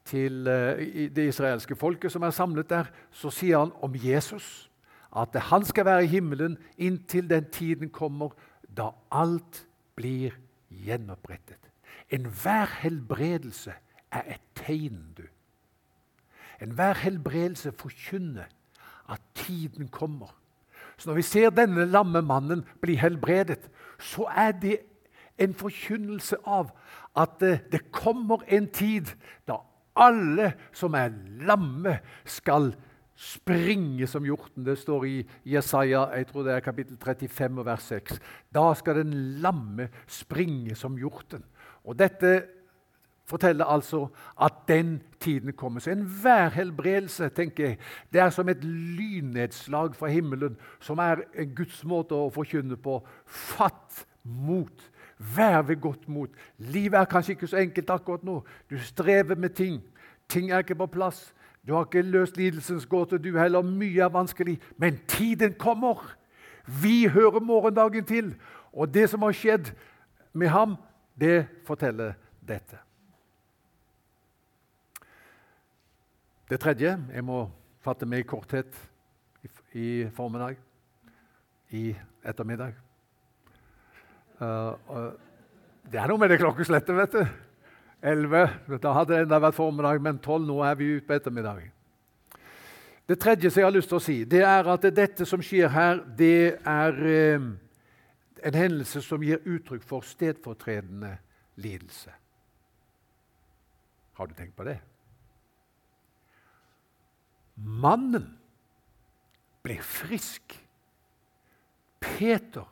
til 0.04 0.46
eh, 0.46 1.08
det 1.10 1.28
israelske 1.28 1.76
folket 1.76 2.12
som 2.12 2.22
er 2.22 2.30
samlet 2.30 2.70
der, 2.70 2.90
så 3.10 3.30
sier 3.30 3.58
han 3.58 3.72
om 3.82 3.94
Jesus 3.94 4.70
at 5.16 5.34
han 5.48 5.64
skal 5.64 5.86
være 5.88 6.04
i 6.04 6.12
himmelen 6.12 6.58
inntil 6.76 7.30
den 7.30 7.48
tiden 7.50 7.90
kommer 7.90 8.36
da 8.76 8.90
alt 9.10 9.64
blir 9.96 10.36
gjenopprettet. 10.68 11.58
Enhver 12.10 12.68
helbredelse 12.82 13.72
er 14.12 14.22
et 14.34 14.44
tegn, 14.54 15.14
du. 15.16 15.24
Enhver 16.60 16.94
helbredelse 17.02 17.72
forkynner 17.72 18.46
at 19.08 19.20
tiden 19.34 19.88
kommer. 19.88 20.34
Så 20.96 21.10
når 21.10 21.14
vi 21.14 21.22
ser 21.22 21.50
denne 21.50 21.84
lamme 21.84 22.22
mannen 22.22 22.64
bli 22.80 22.94
helbredet, 22.98 23.70
så 23.98 24.26
er 24.36 24.52
det 24.52 24.78
en 25.38 25.54
forkynnelse 25.54 26.37
av 26.47 26.73
at 27.18 27.38
det, 27.40 27.54
det 27.73 27.87
kommer 27.95 28.45
en 28.49 28.68
tid 28.75 29.11
da 29.49 29.62
alle 29.99 30.52
som 30.73 30.95
er 30.95 31.14
lamme, 31.47 31.99
skal 32.25 32.71
springe 33.18 34.07
som 34.07 34.26
hjorten. 34.26 34.62
Det 34.66 34.76
står 34.78 35.07
i 35.09 35.16
Jesaja 35.50 36.04
jeg 36.14 36.28
tror 36.28 36.47
det 36.47 36.54
er 36.54 36.62
kapittel 36.62 36.99
35 37.02 37.64
vers 37.66 37.88
6. 37.90 38.21
Da 38.54 38.68
skal 38.78 39.02
den 39.02 39.16
lamme 39.42 39.88
springe 40.07 40.76
som 40.78 40.99
hjorten. 40.99 41.42
Og 41.85 41.99
Dette 41.99 42.42
forteller 43.28 43.64
altså 43.64 44.07
at 44.40 44.52
den 44.68 45.02
tiden 45.21 45.52
kommer. 45.52 45.80
Så 45.80 45.90
enhver 45.90 46.49
helbredelse 46.49 47.28
tenker 47.28 47.64
jeg, 47.64 47.78
det 48.12 48.21
er 48.21 48.30
som 48.30 48.49
et 48.49 48.64
lynnedslag 48.64 49.97
fra 49.97 50.07
himmelen, 50.07 50.57
som 50.80 50.99
er 50.99 51.26
en 51.35 51.54
Guds 51.54 51.83
måte 51.85 52.16
å 52.16 52.30
forkynne 52.33 52.78
på. 52.80 53.02
Fatt 53.26 54.07
mot. 54.25 54.88
Vær 55.18 55.62
ved 55.62 55.80
godt 55.80 56.08
mot. 56.08 56.30
Livet 56.58 57.00
er 57.00 57.04
kanskje 57.04 57.32
ikke 57.32 57.46
så 57.46 57.56
enkelt 57.56 57.90
akkurat 57.90 58.25
nå. 58.25 58.44
Du 58.70 58.78
strever 58.78 59.34
med 59.34 59.50
ting. 59.50 59.82
Ting 60.28 60.50
er 60.50 60.58
ikke 60.58 60.75
på 60.75 60.87
plass. 60.87 61.34
Du 61.66 61.75
har 61.75 61.84
ikke 61.84 62.02
løst 62.02 62.37
lidelsens 62.37 62.87
gåte, 62.87 63.18
du 63.18 63.38
heller. 63.38 63.62
Mye 63.62 64.00
er 64.00 64.08
vanskelig. 64.08 64.60
Men 64.76 65.00
tiden 65.08 65.54
kommer. 65.58 66.16
Vi 66.82 67.06
hører 67.06 67.40
morgendagen 67.40 68.04
til. 68.04 68.37
Og 68.72 68.94
det 68.94 69.10
som 69.10 69.22
har 69.22 69.32
skjedd 69.32 69.72
med 70.32 70.48
ham, 70.48 70.76
det 71.20 71.46
forteller 71.66 72.12
dette. 72.48 72.78
Det 76.50 76.60
tredje 76.60 76.96
Jeg 77.12 77.25
må 77.25 77.50
fatte 77.84 78.06
meg 78.06 78.25
i 78.25 78.28
korthet 78.28 78.88
i, 79.75 80.08
formiddag. 80.16 80.56
I 81.70 81.96
ettermiddag. 82.25 82.88
Uh, 84.38 85.12
det 85.90 85.99
er 85.99 86.11
noe 86.11 86.21
med 86.21 86.30
det 86.30 86.38
klokkeslettet, 86.42 86.95
vet 86.97 87.16
du. 87.16 87.25
11. 88.02 88.78
Da 88.83 88.92
hadde 88.95 89.14
det 89.14 89.25
enda 89.25 89.40
vært 89.42 89.57
formiddag, 89.57 90.02
men 90.04 90.21
12. 90.23 90.45
Nå 90.47 90.61
er 90.62 90.76
vi 90.78 90.92
ute 90.99 91.07
på 91.09 91.16
ettermiddagen. 91.16 91.73
Det 93.09 93.16
tredje 93.18 93.50
som 93.50 93.62
jeg 93.62 93.66
har 93.66 93.75
lyst 93.75 93.88
til 93.88 93.99
å 93.99 94.04
si, 94.04 94.18
det 94.28 94.42
er 94.45 94.68
at 94.68 94.85
dette 94.95 95.25
som 95.26 95.42
skjer 95.42 95.73
her, 95.73 96.02
det 96.18 96.61
er 96.61 96.99
uh, 97.00 97.49
en 98.45 98.59
hendelse 98.59 99.02
som 99.02 99.25
gir 99.25 99.40
uttrykk 99.49 99.87
for 99.88 100.07
stedfortredende 100.07 101.16
lidelse. 101.59 102.12
Har 104.18 104.28
du 104.28 104.35
tenkt 104.37 104.57
på 104.59 104.66
det? 104.68 104.76
Mannen 107.59 108.26
ble 109.66 109.78
frisk. 109.83 110.54
Peter 111.99 112.66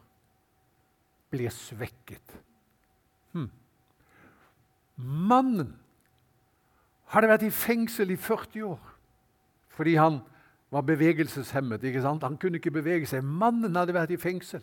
ble 1.33 1.50
svekket. 1.52 2.37
Hm. 3.35 3.50
Mannen 4.97 5.75
hadde 7.12 7.30
vært 7.30 7.47
i 7.47 7.52
fengsel 7.54 8.12
i 8.14 8.21
40 8.21 8.71
år 8.73 8.92
fordi 9.76 9.92
han 10.00 10.23
var 10.73 10.87
bevegelseshemmet. 10.88 11.85
ikke 11.85 12.00
sant? 12.00 12.23
Han 12.25 12.38
kunne 12.40 12.56
ikke 12.56 12.71
bevege 12.73 13.06
seg. 13.06 13.25
Mannen 13.25 13.76
hadde 13.76 13.92
vært 13.92 14.14
i 14.14 14.16
fengsel. 14.16 14.62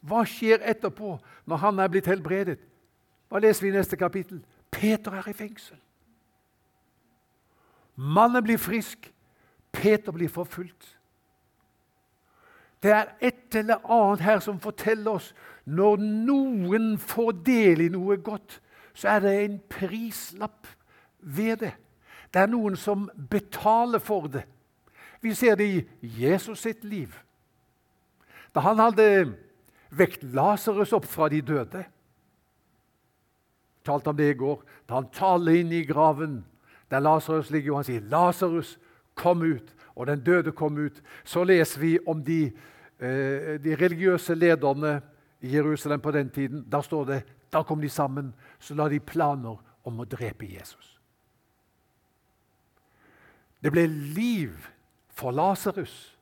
Hva 0.00 0.22
skjer 0.24 0.64
etterpå, 0.64 1.18
når 1.44 1.60
han 1.60 1.78
er 1.78 1.90
blitt 1.92 2.08
helbredet? 2.08 2.56
Hva 3.28 3.42
leser 3.44 3.66
vi 3.66 3.68
i 3.68 3.76
neste 3.76 3.98
kapittel? 4.00 4.40
Peter 4.72 5.12
er 5.12 5.28
i 5.28 5.36
fengsel. 5.36 5.76
Mannen 8.00 8.44
blir 8.44 8.58
frisk. 8.58 9.10
Peter 9.72 10.12
blir 10.12 10.32
forfulgt. 10.32 10.96
Det 12.82 12.92
er 12.92 13.12
et 13.20 13.54
eller 13.54 13.82
annet 13.84 14.24
her 14.24 14.40
som 14.40 14.60
forteller 14.60 15.18
oss 15.18 15.32
når 15.64 16.00
noen 16.00 16.94
får 16.98 17.32
del 17.46 17.84
i 17.84 17.90
noe 17.92 18.16
godt, 18.16 18.60
så 18.94 19.16
er 19.16 19.20
det 19.24 19.34
en 19.44 19.58
prislapp 19.70 20.66
ved 21.20 21.60
det. 21.60 21.74
Det 22.32 22.40
er 22.40 22.50
noen 22.50 22.76
som 22.76 23.08
betaler 23.30 24.00
for 24.02 24.26
det. 24.32 24.46
Vi 25.20 25.34
ser 25.34 25.58
det 25.60 25.68
i 25.68 25.84
Jesus 26.00 26.64
sitt 26.64 26.84
liv. 26.84 27.12
Da 28.54 28.64
han 28.64 28.80
hadde 28.80 29.36
vekt 29.90 30.24
Lasarus 30.34 30.94
opp 30.96 31.06
fra 31.06 31.28
de 31.28 31.42
døde 31.44 31.84
talte 33.84 34.10
om 34.10 34.16
det 34.16 34.30
i 34.30 34.38
går. 34.38 34.62
Da 34.88 35.00
han 35.00 35.10
taler 35.14 35.60
inn 35.60 35.72
i 35.72 35.84
graven 35.84 36.44
der 36.90 37.02
Lasarus 37.02 37.50
ligger, 37.50 37.72
og 37.72 37.78
han 37.78 37.84
sier 37.84 38.00
'Lasarus, 38.00 38.78
kom 39.14 39.42
ut', 39.42 39.74
og 40.00 40.06
den 40.08 40.22
døde 40.24 40.52
kom 40.56 40.78
ut, 40.78 41.02
så 41.24 41.44
leser 41.44 41.80
vi 41.80 41.90
om 42.08 42.22
de, 42.24 42.52
eh, 42.98 43.56
de 43.60 43.76
religiøse 43.76 44.34
lederne 44.34 45.00
i 45.40 45.52
Jerusalem 45.54 46.00
på 46.00 46.10
den 46.10 46.30
tiden. 46.30 46.64
Da 46.70 46.80
står 46.82 47.04
det 47.04 47.20
da 47.52 47.62
kom 47.62 47.80
de 47.80 47.88
sammen, 47.88 48.34
så 48.58 48.74
la 48.74 48.88
de 48.88 49.00
planer 49.00 49.58
om 49.84 50.00
å 50.00 50.08
drepe 50.08 50.46
Jesus. 50.46 51.00
Det 53.62 53.72
ble 53.72 53.86
liv 53.86 54.68
for 55.10 55.34
Lasarus, 55.34 56.16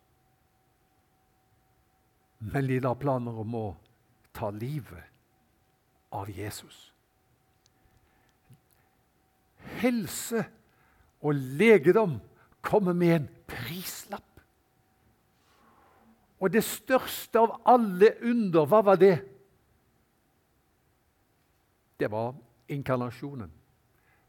men 2.38 2.66
de 2.66 2.80
la 2.80 2.94
planer 2.94 3.40
om 3.40 3.54
å 3.54 3.66
ta 4.32 4.50
livet 4.50 5.04
av 6.12 6.30
Jesus. 6.30 6.92
helse 9.78 10.44
og 11.20 11.34
legedom 11.34 12.18
komme 12.68 12.94
med 12.94 13.14
en 13.16 13.28
prislapp. 13.48 14.24
Og 16.38 16.52
det 16.52 16.62
største 16.64 17.40
av 17.40 17.56
alle 17.66 18.12
under, 18.22 18.66
hva 18.68 18.82
var 18.84 19.00
det? 19.00 19.16
Det 21.98 22.10
var 22.10 22.36
inkarnasjonen. 22.68 23.50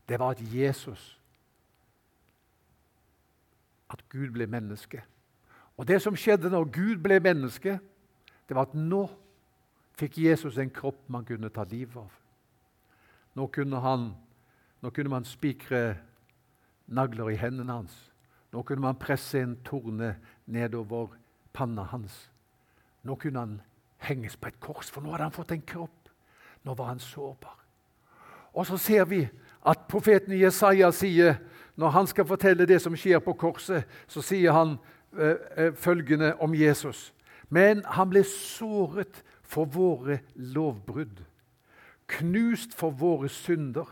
Det 0.10 0.20
var 0.20 0.32
at 0.32 0.42
Jesus 0.42 1.16
At 3.90 4.04
Gud 4.10 4.30
ble 4.30 4.46
menneske. 4.46 5.02
Og 5.78 5.88
det 5.88 5.98
som 6.02 6.14
skjedde 6.14 6.50
når 6.50 6.68
Gud 6.70 7.00
ble 7.02 7.20
menneske, 7.20 7.80
det 8.46 8.56
var 8.56 8.68
at 8.68 8.76
nå 8.78 9.08
fikk 9.98 10.20
Jesus 10.22 10.60
en 10.62 10.70
kropp 10.70 11.08
man 11.10 11.26
kunne 11.26 11.50
ta 11.50 11.64
livet 11.66 11.98
av. 11.98 12.12
Nå 13.34 13.48
kunne, 13.48 13.80
han, 13.82 14.12
nå 14.82 14.92
kunne 14.94 15.10
man 15.10 15.26
spikre 15.26 15.98
nagler 16.86 17.32
i 17.34 17.40
hendene 17.42 17.80
hans. 17.80 18.09
Nå 18.52 18.62
kunne 18.62 18.82
man 18.82 18.98
presse 19.00 19.42
en 19.42 19.58
torne 19.66 20.16
nedover 20.46 21.14
panna 21.54 21.84
hans. 21.92 22.30
Nå 23.04 23.16
kunne 23.16 23.40
han 23.40 23.62
henges 23.98 24.38
på 24.38 24.48
et 24.48 24.60
kors, 24.60 24.90
for 24.92 25.02
nå 25.02 25.12
hadde 25.14 25.28
han 25.30 25.36
fått 25.36 25.52
en 25.52 25.66
kropp. 25.66 26.10
Nå 26.64 26.74
var 26.76 26.92
han 26.94 27.00
sårbar. 27.00 27.56
Og 28.54 28.66
så 28.66 28.78
ser 28.78 29.06
vi 29.06 29.28
at 29.66 29.88
profeten 29.88 30.34
Jesaja 30.40 30.92
sier, 30.92 31.38
når 31.76 31.90
han 31.90 32.08
skal 32.08 32.28
fortelle 32.28 32.66
det 32.68 32.82
som 32.82 32.96
skjer 32.98 33.22
på 33.24 33.36
korset, 33.40 33.86
så 34.08 34.22
sier 34.26 34.52
han 34.52 34.78
øh, 35.14 35.36
øh, 35.58 35.76
følgende 35.76 36.34
om 36.40 36.56
Jesus. 36.56 37.14
Men 37.50 37.84
han 37.86 38.10
ble 38.10 38.24
såret 38.28 39.24
for 39.44 39.66
våre 39.66 40.20
lovbrudd, 40.36 41.24
knust 42.08 42.76
for 42.76 42.90
våre 42.90 43.30
synder. 43.30 43.88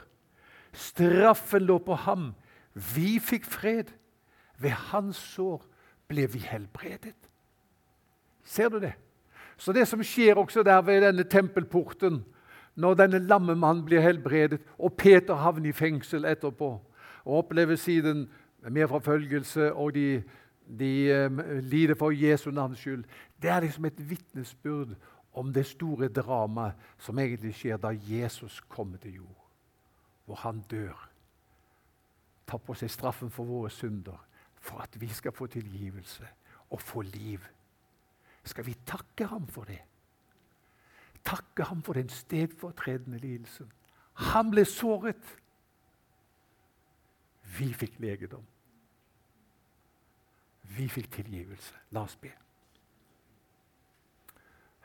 Straffen 0.74 1.66
lå 1.66 1.78
på 1.78 1.96
ham. 1.96 2.34
Vi 2.74 3.20
fikk 3.24 3.46
fred. 3.46 3.94
Ved 4.58 4.70
hans 4.70 5.18
sår 5.18 5.66
ble 6.08 6.28
vi 6.32 6.40
helbredet. 6.40 7.16
Ser 8.44 8.70
du 8.70 8.80
det? 8.80 8.94
Så 9.58 9.74
det 9.74 9.88
som 9.88 10.04
skjer 10.04 10.38
også 10.38 10.64
der 10.64 10.82
ved 10.82 11.02
denne 11.02 11.24
tempelporten, 11.24 12.26
når 12.76 12.94
denne 12.94 13.20
lamme 13.20 13.56
mannen 13.56 13.86
blir 13.86 14.02
helbredet, 14.02 14.62
og 14.78 14.94
Peter 14.94 15.36
havner 15.36 15.70
i 15.70 15.74
fengsel 15.74 16.26
etterpå 16.26 16.70
og 17.26 17.38
opplever 17.38 17.76
siden 17.76 18.28
mer 18.70 18.88
forfølgelse, 18.88 19.74
og 19.74 19.94
de, 19.94 20.24
de 20.80 21.26
um, 21.26 21.42
lider 21.62 21.96
for 21.96 22.12
Jesu 22.12 22.52
navns 22.52 22.80
skyld 22.80 23.04
Det 23.42 23.50
er 23.50 23.60
liksom 23.60 23.86
et 23.86 24.10
vitnesbyrd 24.10 24.96
om 25.34 25.54
det 25.54 25.66
store 25.66 26.08
dramaet 26.08 26.74
som 26.98 27.20
egentlig 27.20 27.56
skjer 27.56 27.78
da 27.78 27.92
Jesus 28.10 28.62
kommer 28.70 28.98
til 28.98 29.16
jord, 29.16 29.46
hvor 30.26 30.36
han 30.36 30.64
dør. 30.72 31.10
Tar 32.48 32.58
på 32.58 32.74
seg 32.74 32.90
straffen 32.90 33.30
for 33.30 33.46
våre 33.46 33.70
synder 33.70 34.18
for 34.68 34.84
at 34.84 35.02
vi 35.02 35.08
skal 35.08 35.32
få 35.32 35.48
tilgivelse 35.48 36.28
og 36.70 36.82
få 36.82 37.02
liv. 37.02 37.40
Skal 38.44 38.66
vi 38.66 38.76
takke 38.86 39.28
ham 39.28 39.48
for 39.48 39.64
det? 39.64 39.80
Takke 41.26 41.64
ham 41.64 41.82
for 41.84 41.94
den 41.94 42.10
stedfortredende 42.10 43.18
lidelsen. 43.18 43.72
Han 44.14 44.52
ble 44.52 44.66
såret. 44.66 45.40
Vi 47.58 47.72
fikk 47.74 48.00
legedom. 48.00 48.44
Vi 50.78 50.88
fikk 50.92 51.12
tilgivelse. 51.12 51.76
La 51.92 52.04
oss 52.04 52.16
be. 52.16 52.32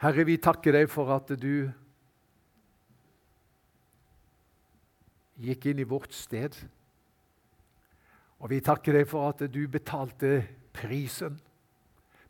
Herre, 0.03 0.27
vi 0.27 0.37
takker 0.37 0.75
deg 0.75 0.91
for 0.91 1.11
at 1.15 1.31
du 1.39 1.71
gikk 5.43 5.67
inn 5.71 5.83
i 5.83 5.87
vårt 5.89 6.15
sted. 6.15 6.57
Og 8.42 8.50
vi 8.50 8.59
takker 8.61 8.98
deg 8.98 9.07
for 9.09 9.31
at 9.31 9.44
du 9.55 9.61
betalte 9.70 10.42
prisen. 10.74 11.38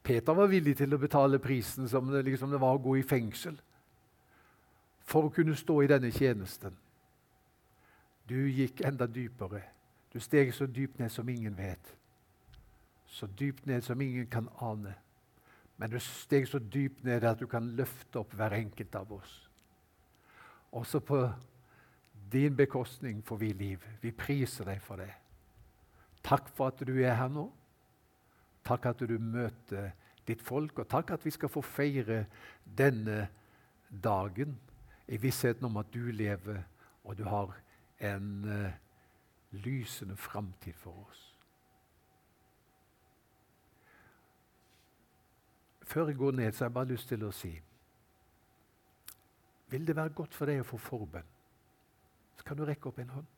Peter 0.04 0.36
var 0.36 0.50
villig 0.50 0.76
til 0.76 0.92
å 0.92 1.00
betale 1.00 1.40
prisen 1.40 1.88
som 1.88 2.10
det, 2.12 2.24
liksom 2.26 2.52
det 2.52 2.60
var 2.60 2.76
å 2.76 2.82
gå 2.82 2.98
i 3.00 3.06
fengsel 3.06 3.56
for 5.08 5.26
å 5.26 5.32
kunne 5.34 5.56
stå 5.58 5.80
i 5.82 5.88
denne 5.90 6.10
tjenesten. 6.14 6.74
Du 8.28 8.36
gikk 8.48 8.84
enda 8.86 9.06
dypere. 9.10 9.62
Du 10.12 10.20
steg 10.20 10.52
så 10.54 10.66
dypt 10.66 11.00
ned 11.00 11.10
som 11.12 11.28
ingen 11.28 11.56
vet. 11.56 11.94
Så 13.08 13.26
dypt 13.26 13.66
ned 13.66 13.84
som 13.84 14.00
ingen 14.00 14.26
kan 14.30 14.48
ane. 14.60 14.94
Men 15.76 15.90
du 15.90 15.98
steg 16.00 16.46
så 16.48 16.60
dypt 16.60 17.04
ned 17.04 17.24
at 17.24 17.40
du 17.40 17.48
kan 17.50 17.72
løfte 17.76 18.20
opp 18.20 18.34
hver 18.36 18.54
enkelt 18.56 18.94
av 18.94 19.12
oss. 19.16 19.32
Også 20.72 21.00
på 21.00 21.24
din 22.32 22.56
bekostning 22.56 23.22
får 23.26 23.36
vi 23.36 23.52
liv. 23.52 23.88
Vi 24.00 24.12
priser 24.16 24.68
deg 24.68 24.80
for 24.80 25.02
det. 25.02 25.10
Takk 26.24 26.48
for 26.48 26.70
at 26.70 26.82
du 26.86 26.94
er 27.02 27.14
her 27.18 27.28
nå. 27.28 27.48
Takk 28.64 28.86
at 28.92 29.02
du 29.08 29.18
møter 29.18 29.90
ditt 30.26 30.42
folk, 30.42 30.78
og 30.78 30.88
takk 30.88 31.16
at 31.16 31.24
vi 31.24 31.32
skal 31.34 31.50
få 31.50 31.62
feire 31.66 32.24
denne 32.64 33.26
dagen 33.90 34.54
i 35.08 35.18
vissheten 35.18 35.66
om 35.66 35.76
at 35.76 35.90
du 35.94 36.12
lever, 36.14 36.62
og 37.04 37.18
du 37.18 37.24
har 37.26 37.56
en 38.00 38.44
uh, 38.46 38.70
lysende 39.50 40.16
framtid 40.16 40.72
for 40.78 40.94
oss. 41.08 41.28
Før 45.82 46.06
jeg 46.06 46.16
går 46.16 46.30
ned, 46.30 46.52
så 46.52 46.64
har 46.64 46.70
jeg 46.70 46.74
bare 46.74 46.92
lyst 46.94 47.08
til 47.08 47.24
å 47.26 47.34
si 47.36 47.52
Vil 49.68 49.86
det 49.86 49.96
være 49.96 50.12
godt 50.16 50.34
for 50.36 50.48
deg 50.48 50.60
å 50.60 50.68
få 50.68 50.78
forbønn, 50.80 51.28
så 52.36 52.44
kan 52.44 52.56
du 52.56 52.64
rekke 52.68 52.90
opp 52.90 52.98
en 53.00 53.12
hånd. 53.16 53.31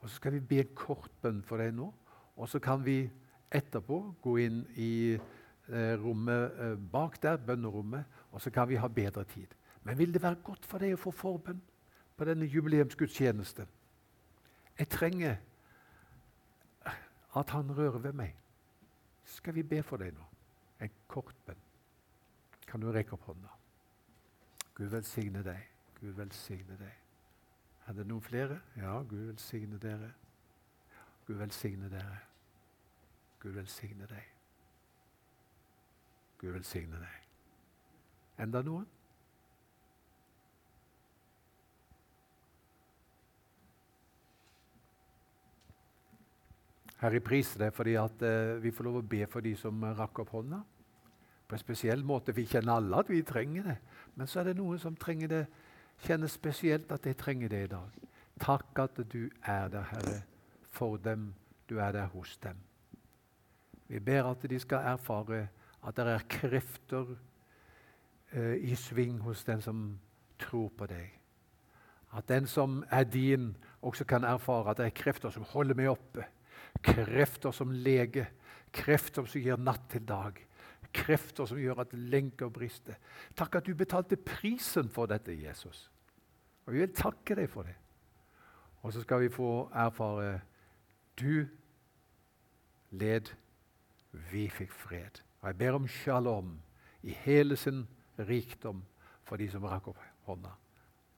Og 0.00 0.08
Så 0.08 0.16
skal 0.16 0.32
vi 0.32 0.40
be 0.40 0.60
en 0.60 0.74
kort 0.74 1.10
bønn 1.22 1.42
for 1.42 1.60
deg 1.60 1.74
nå, 1.76 1.90
og 2.36 2.48
så 2.48 2.58
kan 2.58 2.84
vi 2.84 3.10
etterpå 3.52 3.98
gå 4.22 4.36
inn 4.40 4.62
i 4.80 4.92
eh, 5.12 5.94
rommet 6.00 6.60
eh, 6.60 6.76
bak 6.92 7.18
der, 7.22 7.36
bønnerommet, 7.36 8.04
og 8.32 8.40
så 8.40 8.50
kan 8.50 8.68
vi 8.68 8.78
ha 8.80 8.88
bedre 8.88 9.24
tid. 9.24 9.52
Men 9.84 9.98
vil 9.98 10.14
det 10.14 10.22
være 10.22 10.40
godt 10.44 10.66
for 10.66 10.80
deg 10.80 10.94
å 10.94 11.00
få 11.00 11.12
forbønn 11.12 11.60
på 12.16 12.24
denne 12.28 12.48
jubileumsgudstjenesten? 12.48 13.68
Jeg 14.78 14.88
trenger 14.88 15.36
at 17.36 17.50
han 17.50 17.76
rører 17.76 17.98
ved 17.98 18.16
meg. 18.16 18.36
Skal 19.24 19.54
vi 19.54 19.62
be 19.62 19.82
for 19.82 20.00
deg 20.00 20.14
nå? 20.16 20.24
En 20.80 20.92
kort 21.08 21.36
bønn. 21.46 21.60
Kan 22.66 22.80
du 22.80 22.90
rekke 22.92 23.14
opp 23.16 23.28
hånda? 23.28 23.52
Gud 24.74 24.90
velsigne 24.94 25.42
deg. 25.44 25.60
Gud 26.00 26.16
velsigne 26.16 26.78
deg. 26.80 27.09
Er 27.90 27.94
det 27.94 28.04
noen 28.06 28.22
flere? 28.22 28.60
Ja, 28.78 29.00
Gud 29.02 29.24
velsigne 29.32 29.78
dere. 29.82 30.12
Gud 31.26 31.40
velsigne 31.40 31.88
dere. 31.90 32.18
Gud 33.42 33.56
velsigne 33.56 34.06
deg. 34.06 34.28
Gud 36.38 36.52
velsigne 36.54 37.00
deg. 37.02 37.16
Enda 38.44 38.62
noen? 38.62 38.84
Herre, 47.00 47.16
jeg 47.18 47.24
priser 47.26 47.64
deg 47.64 47.74
fordi 47.74 47.96
at 47.98 48.22
uh, 48.22 48.60
vi 48.62 48.70
får 48.70 48.86
lov 48.86 49.00
å 49.00 49.08
be 49.16 49.24
for 49.32 49.42
de 49.42 49.56
som 49.58 49.82
rakk 49.98 50.22
opp 50.22 50.30
hånda. 50.36 50.60
På 51.50 51.58
en 51.58 51.64
spesiell 51.64 52.06
måte. 52.06 52.36
Vi 52.38 52.46
kjenner 52.46 52.78
alle 52.78 53.02
at 53.02 53.10
vi 53.10 53.24
trenger 53.26 53.66
det. 53.72 53.76
Men 54.14 54.30
så 54.30 54.44
er 54.44 54.52
det 54.52 54.60
noen 54.62 54.78
som 54.78 54.94
trenger 54.94 55.34
det 55.34 55.42
kjenner 56.04 56.28
spesielt 56.28 56.92
at 56.92 57.06
jeg 57.06 57.16
trenger 57.16 57.48
det 57.48 57.64
i 57.64 57.70
dag. 57.70 58.00
Takk 58.40 58.78
at 58.78 59.00
du 59.12 59.28
er 59.44 59.68
der, 59.68 59.84
Herre, 59.92 60.22
for 60.70 60.96
dem. 60.96 61.34
Du 61.68 61.78
er 61.78 61.92
der 61.92 62.06
hos 62.06 62.36
dem. 62.36 62.56
Vi 63.88 63.98
ber 63.98 64.30
at 64.30 64.50
de 64.50 64.58
skal 64.58 64.78
erfare 64.78 65.48
at 65.86 65.96
det 65.96 66.06
er 66.06 66.26
krefter 66.28 67.16
eh, 68.32 68.54
i 68.54 68.74
sving 68.74 69.20
hos 69.20 69.44
den 69.44 69.62
som 69.62 69.98
tror 70.38 70.68
på 70.78 70.86
deg. 70.86 71.08
At 72.16 72.28
den 72.28 72.46
som 72.46 72.84
er 72.90 73.04
din, 73.04 73.56
også 73.82 74.04
kan 74.04 74.24
erfare 74.24 74.70
at 74.70 74.78
det 74.78 74.86
er 74.86 74.96
krefter 75.02 75.30
som 75.30 75.46
holder 75.46 75.78
meg 75.78 75.92
oppe. 75.92 76.26
Krefter 76.82 77.50
som 77.50 77.70
leger, 77.70 78.26
krefter 78.72 79.26
som 79.26 79.42
gir 79.42 79.58
natt 79.58 79.88
til 79.90 80.06
dag. 80.08 80.38
Krefter 80.92 81.46
som 81.46 81.58
gjør 81.60 81.84
at 81.84 81.94
lenker 81.94 82.50
brister. 82.50 82.98
Takk 83.38 83.60
at 83.60 83.66
du 83.66 83.74
betalte 83.78 84.16
prisen 84.16 84.90
for 84.90 85.10
dette, 85.10 85.34
Jesus. 85.36 85.88
Og 86.66 86.74
Vi 86.74 86.82
vil 86.82 86.94
takke 86.94 87.36
deg 87.38 87.50
for 87.50 87.66
det. 87.66 87.76
Og 88.82 88.92
så 88.92 89.02
skal 89.04 89.20
vi 89.20 89.28
få 89.32 89.68
erfare 89.76 90.40
du 91.20 91.46
led, 92.90 93.30
vi 94.32 94.48
fikk 94.48 94.72
fred. 94.72 95.20
Og 95.40 95.48
Jeg 95.48 95.58
ber 95.58 95.78
om 95.78 95.88
shalom 95.88 96.54
i 97.02 97.14
hele 97.24 97.56
sin 97.56 97.86
rikdom 98.18 98.82
for 99.24 99.36
de 99.36 99.48
som 99.50 99.64
rakk 99.64 99.92
opp 99.92 100.00
hånda. 100.26 100.52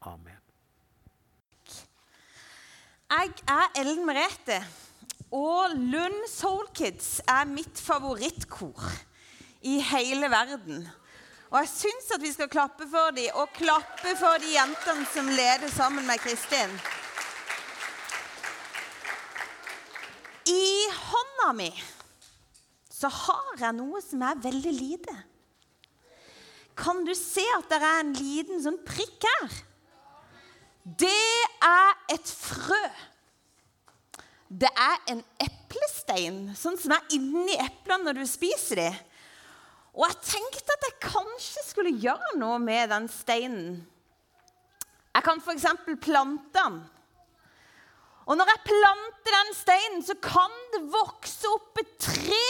Amen. 0.03 0.39
Jeg 3.13 3.33
er 3.49 3.81
Ellen 3.81 4.07
Merete, 4.09 4.59
og 5.33 5.75
Lund 5.77 6.29
Soul 6.29 6.67
Kids 6.75 7.21
er 7.29 7.45
mitt 7.49 7.81
favorittkor 7.81 8.81
i 9.63 9.79
hele 9.93 10.31
verden. 10.31 10.85
Og 11.53 11.59
jeg 11.61 11.69
syns 11.69 12.13
at 12.15 12.23
vi 12.23 12.33
skal 12.33 12.51
klappe 12.53 12.87
for 12.89 13.13
dem, 13.17 13.29
og 13.37 13.53
klappe 13.57 14.15
for 14.19 14.41
de 14.41 14.55
jentene 14.55 15.05
som 15.13 15.29
leder 15.29 15.69
sammen 15.73 16.07
med 16.09 16.23
Kristin. 16.25 16.73
I 20.49 20.89
hånda 20.97 21.53
mi 21.55 21.69
så 22.93 23.11
har 23.11 23.59
jeg 23.59 23.77
noe 23.77 24.01
som 24.05 24.23
er 24.23 24.41
veldig 24.43 24.73
lite. 24.75 25.15
Kan 26.79 27.03
du 27.05 27.13
se 27.19 27.45
at 27.57 27.69
det 27.71 27.79
er 27.83 28.01
en 28.01 28.13
liten 28.17 28.63
sånn 28.63 28.79
prikk 28.87 29.27
her? 29.27 29.57
Det 30.83 31.47
er 31.67 31.99
et 32.15 32.31
frø. 32.33 32.83
Det 34.49 34.71
er 34.71 34.99
en 35.13 35.23
eplestein, 35.43 36.45
sånn 36.59 36.79
som 36.81 36.95
er 36.97 37.17
inni 37.17 37.55
eplene 37.61 38.09
når 38.09 38.23
du 38.23 38.27
spiser 38.29 38.81
dem. 38.81 39.01
Og 39.93 40.07
jeg 40.07 40.21
tenkte 40.25 40.77
at 40.77 40.87
jeg 40.89 41.01
kanskje 41.05 41.65
skulle 41.67 41.93
gjøre 42.01 42.37
noe 42.41 42.57
med 42.63 42.89
den 42.95 43.09
steinen. 43.13 43.75
Jeg 45.13 45.25
kan 45.27 45.43
f.eks. 45.45 45.67
plante 46.01 46.57
den. 46.57 46.81
Og 48.23 48.39
når 48.39 48.49
jeg 48.53 48.65
planter 48.69 49.35
den 49.35 49.55
steinen, 49.59 50.05
så 50.07 50.17
kan 50.23 50.55
det 50.73 50.85
vokse 50.95 51.51
opp 51.51 51.81
et 51.83 51.93
tre. 52.01 52.49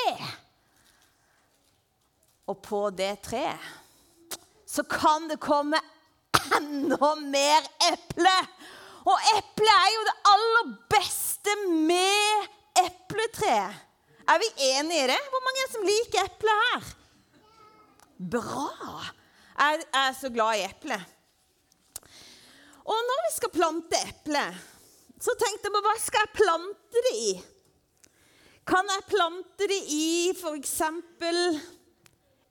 Og 2.46 2.58
på 2.62 2.84
det 2.94 3.14
treet 3.24 3.78
så 4.72 4.84
kan 4.88 5.26
det 5.28 5.36
komme 5.42 5.76
enda 6.56 7.10
mer 7.20 7.66
eple. 7.90 8.36
Og 9.04 9.26
eple 9.34 9.74
er 9.74 9.90
jo 9.92 10.04
det 10.08 10.14
aller 10.32 10.70
beste 10.94 11.56
med 11.68 12.48
epletreet. 12.80 13.82
Er 14.32 14.40
vi 14.40 14.48
enige 14.70 15.04
i 15.04 15.10
det? 15.10 15.20
Hvor 15.28 15.42
mange 15.44 15.60
er 15.60 15.66
det 15.66 15.74
som 15.74 15.88
liker 15.90 16.28
eple 16.30 16.56
her? 16.62 16.90
Bra! 18.30 19.02
Jeg 19.58 19.82
er 19.94 20.12
så 20.14 20.30
glad 20.32 20.58
i 20.58 20.66
eple. 20.66 20.98
Og 22.82 23.00
når 23.08 23.24
vi 23.26 23.32
skal 23.36 23.52
plante 23.54 23.98
eple, 24.08 24.42
så 25.22 25.34
tenkte 25.38 25.68
jeg 25.68 25.74
på 25.74 25.82
hva 25.84 25.94
skal 26.02 26.24
jeg 26.24 26.36
plante 26.38 27.02
det 27.06 27.14
i? 27.18 27.32
Kan 28.66 28.90
jeg 28.90 29.08
plante 29.10 29.68
det 29.70 29.80
i 29.94 30.06
f.eks. 30.34 30.76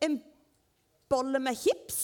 en 0.07 0.17
bolle 1.11 1.39
med 1.43 1.59
chips? 1.59 2.01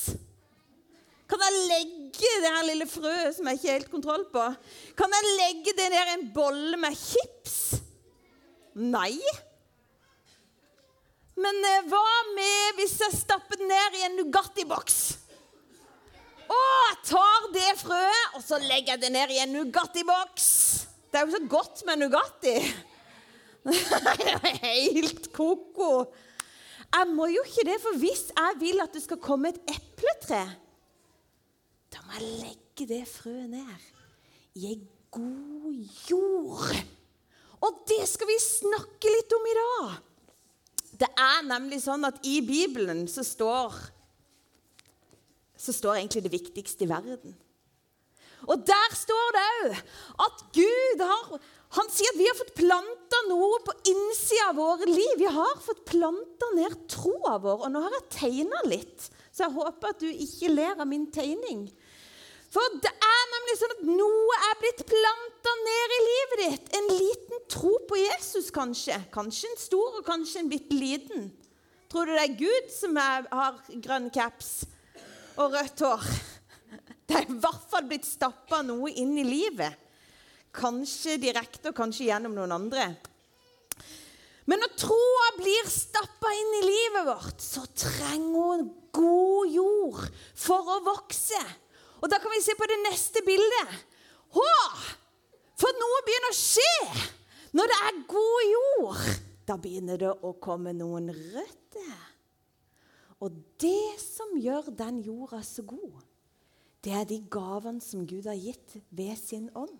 Kan 1.27 1.43
jeg 1.43 1.65
legge 1.67 2.31
det 2.39 2.51
her 2.53 2.67
lille 2.69 2.87
frøet 2.87 3.35
som 3.35 3.47
jeg 3.49 3.59
ikke 3.59 3.67
har 3.67 3.79
helt 3.81 3.91
kontroll 3.91 4.21
på 4.31 4.43
Kan 4.95 5.11
jeg 5.11 5.33
legge 5.41 5.73
det 5.75 5.89
ned 5.91 6.11
i 6.11 6.13
en 6.13 6.29
bolle 6.35 6.79
med 6.79 6.95
chips? 6.95 7.81
Nei. 8.79 9.17
Men 11.37 11.63
eh, 11.69 11.85
hva 11.89 12.03
med 12.33 12.79
hvis 12.79 12.97
jeg 13.03 13.13
stapper 13.13 13.59
den 13.59 13.69
ned 13.69 13.97
i 13.99 14.05
en 14.07 14.17
Nugatti-boks? 14.21 14.99
Og 16.47 16.67
jeg 16.87 16.99
tar 17.09 17.49
det 17.53 17.71
frøet, 17.81 18.37
og 18.37 18.43
så 18.45 18.59
legger 18.63 18.95
jeg 18.95 19.03
det 19.03 19.11
ned 19.13 19.33
i 19.35 19.41
en 19.43 19.53
Nugatti-boks. 19.57 20.47
Det 21.11 21.19
er 21.19 21.27
jo 21.27 21.35
så 21.35 21.43
godt 21.51 21.83
med 21.87 22.01
Nugatti. 22.01 22.55
Det 23.67 24.33
er 24.39 24.61
helt 24.63 25.29
ko-ko. 25.35 25.91
Jeg 26.87 27.11
må 27.11 27.27
jo 27.29 27.43
ikke 27.43 27.67
det, 27.67 27.77
for 27.83 27.99
hvis 27.99 28.29
jeg 28.31 28.59
vil 28.61 28.81
at 28.81 28.93
det 28.95 29.03
skal 29.03 29.19
komme 29.21 29.51
et 29.51 29.59
epletre, 29.75 30.43
da 31.91 32.03
må 32.05 32.15
jeg 32.17 32.29
legge 32.45 32.87
det 32.89 33.03
frøet 33.11 33.49
ned 33.51 33.89
i 34.57 34.71
ei 34.71 34.77
god 35.13 35.97
jord. 36.09 36.79
Og 37.61 37.81
det 37.89 38.03
skal 38.09 38.29
vi 38.29 38.37
snakke 38.41 39.11
litt 39.11 39.35
om 39.35 39.49
i 39.51 39.57
dag. 39.57 39.97
Det 40.97 41.09
er 41.13 41.43
nemlig 41.45 41.81
sånn 41.83 42.07
at 42.07 42.17
i 42.25 42.39
Bibelen 42.45 43.05
så 43.11 43.25
står, 43.25 43.75
så 45.57 45.75
står 45.75 45.99
egentlig 45.99 46.23
det 46.25 46.33
viktigste 46.33 46.87
i 46.87 46.89
verden. 46.89 47.35
Og 48.47 48.63
der 48.65 48.95
står 48.95 49.29
det 49.35 49.45
òg 49.51 49.77
at 50.27 50.41
Gud 50.55 51.01
har 51.01 51.39
Han 51.75 51.89
sier 51.91 52.13
at 52.13 52.19
vi 52.19 52.27
har 52.29 52.37
fått 52.37 52.53
planta 52.55 53.17
noe 53.27 53.57
på 53.65 53.73
innsida 53.91 54.45
av 54.53 54.55
våre 54.55 54.85
liv. 54.87 55.17
Vi 55.19 55.27
har 55.27 55.57
fått 55.59 55.81
planta 55.89 56.47
ned 56.55 56.77
troa 56.87 57.33
vår. 57.43 57.65
Og 57.65 57.73
nå 57.73 57.81
har 57.83 57.91
jeg 57.97 58.13
tegna 58.13 58.61
litt, 58.71 59.09
så 59.35 59.43
jeg 59.43 59.55
håper 59.57 59.91
at 59.91 59.99
du 59.99 60.07
ikke 60.07 60.53
ler 60.53 60.79
av 60.79 60.87
min 60.87 61.03
tegning. 61.11 61.65
For 62.53 62.77
det 62.83 62.91
er 62.91 63.23
nemlig 63.33 63.57
sånn 63.59 63.73
at 63.75 63.83
noe 63.89 64.37
er 64.47 64.59
blitt 64.61 64.85
planta 64.87 65.55
ned 65.63 65.95
i 65.95 65.99
livet 66.05 66.43
ditt. 66.43 66.69
En 66.79 66.87
liten 66.93 67.43
tro 67.51 67.73
på 67.89 67.99
Jesus, 67.99 68.47
kanskje. 68.55 68.95
Kanskje 69.13 69.51
en 69.51 69.59
stor, 69.59 69.99
og 69.99 70.07
kanskje 70.07 70.43
en 70.43 70.51
bitte 70.51 70.77
liten. 70.77 71.27
Tror 71.91 72.07
du 72.07 72.15
det 72.15 72.23
er 72.23 72.39
Gud 72.39 72.71
som 72.71 72.97
er, 72.99 73.27
har 73.31 73.59
grønn 73.83 74.09
caps 74.15 74.65
og 75.39 75.53
rødt 75.55 75.83
hår? 75.85 76.07
Det 77.07 77.15
er 77.15 77.27
i 77.27 77.37
hvert 77.39 77.67
fall 77.71 77.85
blitt 77.87 78.07
stappa 78.07 78.59
noe 78.67 78.91
inn 78.99 79.13
i 79.19 79.27
livet. 79.27 79.83
Kanskje 80.55 81.19
direkte, 81.21 81.71
og 81.71 81.77
kanskje 81.77 82.09
gjennom 82.09 82.35
noen 82.35 82.55
andre. 82.55 82.89
Men 84.47 84.63
når 84.63 84.75
troa 84.79 85.29
blir 85.37 85.67
stappa 85.71 86.31
inn 86.31 86.57
i 86.61 86.65
livet 86.65 87.07
vårt, 87.07 87.39
så 87.43 87.65
trenger 87.75 88.51
hun 88.51 88.67
god 88.95 89.55
jord 89.55 90.03
for 90.39 90.75
å 90.77 90.81
vokse. 90.87 91.39
Og 92.01 92.09
da 92.11 92.19
kan 92.21 92.33
vi 92.33 92.43
se 92.45 92.55
på 92.57 92.67
det 92.69 92.79
neste 92.85 93.23
bildet. 93.25 93.77
Hå! 94.37 94.49
For 95.57 95.79
noe 95.79 96.03
begynner 96.05 96.33
å 96.33 96.37
skje 96.37 96.73
når 97.57 97.71
det 97.71 97.77
er 97.87 98.03
god 98.11 98.51
jord. 98.51 99.07
Da 99.47 99.55
begynner 99.61 100.01
det 100.01 100.11
å 100.11 100.35
komme 100.43 100.75
noen 100.75 101.09
røtter. 101.09 101.95
Og 103.23 103.33
det 103.61 103.97
som 104.01 104.35
gjør 104.37 104.69
den 104.77 104.99
jorda 105.01 105.39
så 105.45 105.63
god, 105.65 106.03
det 106.85 106.93
er 106.93 107.07
de 107.09 107.17
gavene 107.33 107.81
som 107.81 108.05
Gud 108.05 108.27
har 108.29 108.37
gitt 108.37 108.77
ved 108.93 109.15
sin 109.17 109.47
ånd. 109.57 109.73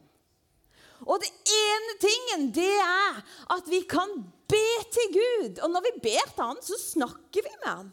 Og 1.06 1.22
det 1.22 1.30
ene 1.54 1.94
tingen, 2.02 2.48
det 2.56 2.74
er 2.82 3.20
at 3.54 3.68
vi 3.70 3.84
kan 3.86 4.16
be 4.50 4.66
til 4.96 5.12
Gud. 5.14 5.60
Og 5.62 5.70
når 5.70 5.86
vi 5.86 5.94
ber 6.08 6.32
til 6.32 6.42
Han, 6.42 6.64
så 6.66 6.80
snakker 6.82 7.46
vi 7.46 7.54
med 7.62 7.70
Han. 7.70 7.92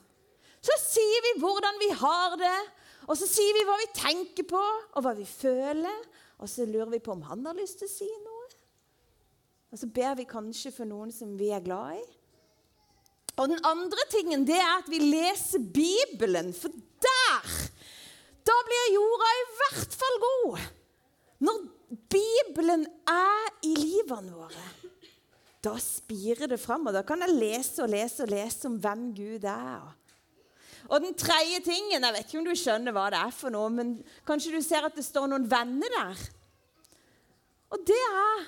Så 0.64 0.78
sier 0.80 1.26
vi 1.26 1.34
hvordan 1.42 1.76
vi 1.82 1.90
har 2.00 2.38
det, 2.40 2.56
og 3.05 3.17
så 3.19 3.29
sier 3.29 3.57
vi 3.57 3.64
hva 3.69 3.77
vi 3.81 3.88
tenker 3.97 4.47
på, 4.49 4.61
og 4.61 5.05
hva 5.05 5.12
vi 5.17 5.27
føler. 5.29 6.05
Og 6.43 6.51
så 6.51 6.67
lurer 6.69 6.93
vi 6.97 7.03
på 7.05 7.14
om 7.14 7.25
han 7.29 7.45
har 7.47 7.57
lyst 7.59 7.81
til 7.81 7.88
å 7.88 7.95
si 7.95 8.09
noe. 8.25 8.45
Og 9.75 9.81
så 9.81 9.88
ber 9.90 10.14
vi 10.21 10.29
kanskje 10.31 10.71
for 10.75 10.88
noen 10.88 11.11
som 11.12 11.33
vi 11.38 11.51
er 11.55 11.64
glad 11.64 11.99
i. 11.99 12.05
Og 13.43 13.51
den 13.51 13.62
andre 13.67 14.05
tingen 14.12 14.45
det 14.47 14.61
er 14.61 14.77
at 14.77 14.90
vi 14.90 15.01
leser 15.03 15.62
Bibelen, 15.75 16.53
for 16.55 16.71
der 17.03 17.55
da 18.45 18.57
blir 18.69 18.93
jorda 18.95 19.31
i 19.35 19.45
hvert 19.59 19.97
fall 19.99 20.19
god. 20.23 20.64
Når 21.45 21.61
Bibelen 22.12 22.87
er 23.11 23.51
i 23.67 23.75
livene 23.75 24.35
våre, 24.37 24.67
da 25.64 25.75
spirer 25.81 26.51
det 26.51 26.61
fram. 26.61 26.87
Og 26.87 26.95
da 26.97 27.03
kan 27.07 27.25
jeg 27.25 27.35
lese 27.35 27.83
og 27.85 27.93
lese 27.93 28.25
og 28.25 28.33
lese 28.33 28.69
om 28.69 28.79
hvem 28.81 29.09
Gud 29.17 29.47
er. 29.49 29.81
Og 29.81 30.04
den 31.01 31.14
tredje 31.16 31.61
tingen 31.64 32.05
Jeg 32.05 32.14
vet 32.16 32.27
ikke 32.29 32.40
om 32.40 32.49
du 32.49 32.55
skjønner 32.59 32.94
hva 32.94 33.07
det 33.12 33.20
er 33.20 33.35
for 33.35 33.55
noe, 33.55 33.70
men 33.73 33.94
kanskje 34.29 34.53
du 34.55 34.61
ser 34.64 34.87
at 34.87 34.97
det 34.97 35.07
står 35.07 35.31
noen 35.33 35.47
venner 35.49 35.94
der. 35.97 36.25
Og 37.75 37.87
det 37.88 38.01
er 38.01 38.44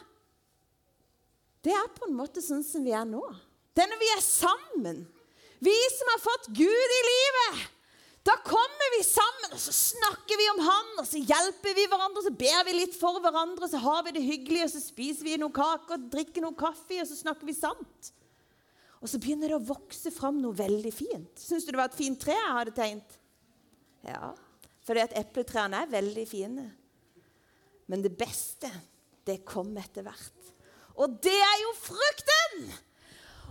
Det 1.66 1.74
er 1.74 1.94
på 1.96 2.06
en 2.06 2.14
måte 2.14 2.42
sånn 2.44 2.62
som 2.62 2.84
vi 2.86 2.92
er 2.94 3.06
nå. 3.08 3.24
Det 3.74 3.82
er 3.82 3.88
når 3.90 3.98
vi 3.98 4.10
er 4.14 4.20
sammen. 4.22 5.00
Vi 5.58 5.74
som 5.96 6.12
har 6.12 6.20
fått 6.22 6.52
Gud 6.54 6.92
i 6.98 7.00
livet. 7.08 7.64
Da 8.26 8.34
kommer 8.42 8.88
vi 8.96 9.04
sammen, 9.06 9.52
og 9.54 9.60
så 9.62 9.72
snakker 9.74 10.38
vi 10.38 10.46
om 10.50 10.60
Han, 10.66 10.88
og 10.98 11.06
så 11.06 11.20
hjelper 11.22 11.76
vi 11.78 11.84
hverandre, 11.86 12.22
og 12.22 12.26
så 12.26 12.32
ber 12.34 12.64
vi 12.66 12.74
litt 12.74 12.96
for 12.98 13.20
hverandre, 13.22 13.66
og 13.66 13.70
så 13.70 13.78
har 13.82 14.00
vi 14.06 14.14
det 14.16 14.24
hyggelig, 14.24 14.64
og 14.64 14.72
så 14.72 14.82
spiser 14.82 15.28
vi 15.28 15.36
noen 15.38 15.54
kaker, 15.54 16.00
drikker 16.10 16.42
noe 16.42 16.56
kaffe, 16.58 16.98
og 17.02 17.06
så 17.06 17.18
snakker 17.20 17.46
vi 17.46 17.54
sant. 17.54 18.10
Og 19.02 19.10
så 19.10 19.20
begynner 19.20 19.52
det 19.52 19.58
å 19.58 19.68
vokse 19.68 20.10
fram 20.14 20.40
noe 20.40 20.56
veldig 20.56 20.92
fint. 20.94 21.32
Syns 21.40 21.66
du 21.66 21.72
det 21.72 21.80
var 21.80 21.90
et 21.90 21.98
fint 21.98 22.18
tre 22.20 22.36
jeg 22.36 22.56
hadde 22.58 22.74
tegnet? 22.76 23.18
Ja, 24.06 24.32
fordi 24.86 25.02
at 25.02 25.16
epletrærne 25.18 25.82
er 25.82 25.92
veldig 25.92 26.24
fine. 26.30 26.66
Men 27.90 28.02
det 28.02 28.14
beste, 28.18 28.70
det 29.26 29.42
kom 29.46 29.74
etter 29.78 30.06
hvert. 30.06 30.52
Og 30.96 31.18
det 31.22 31.36
er 31.36 31.58
jo 31.64 31.72
frukten! 31.78 32.70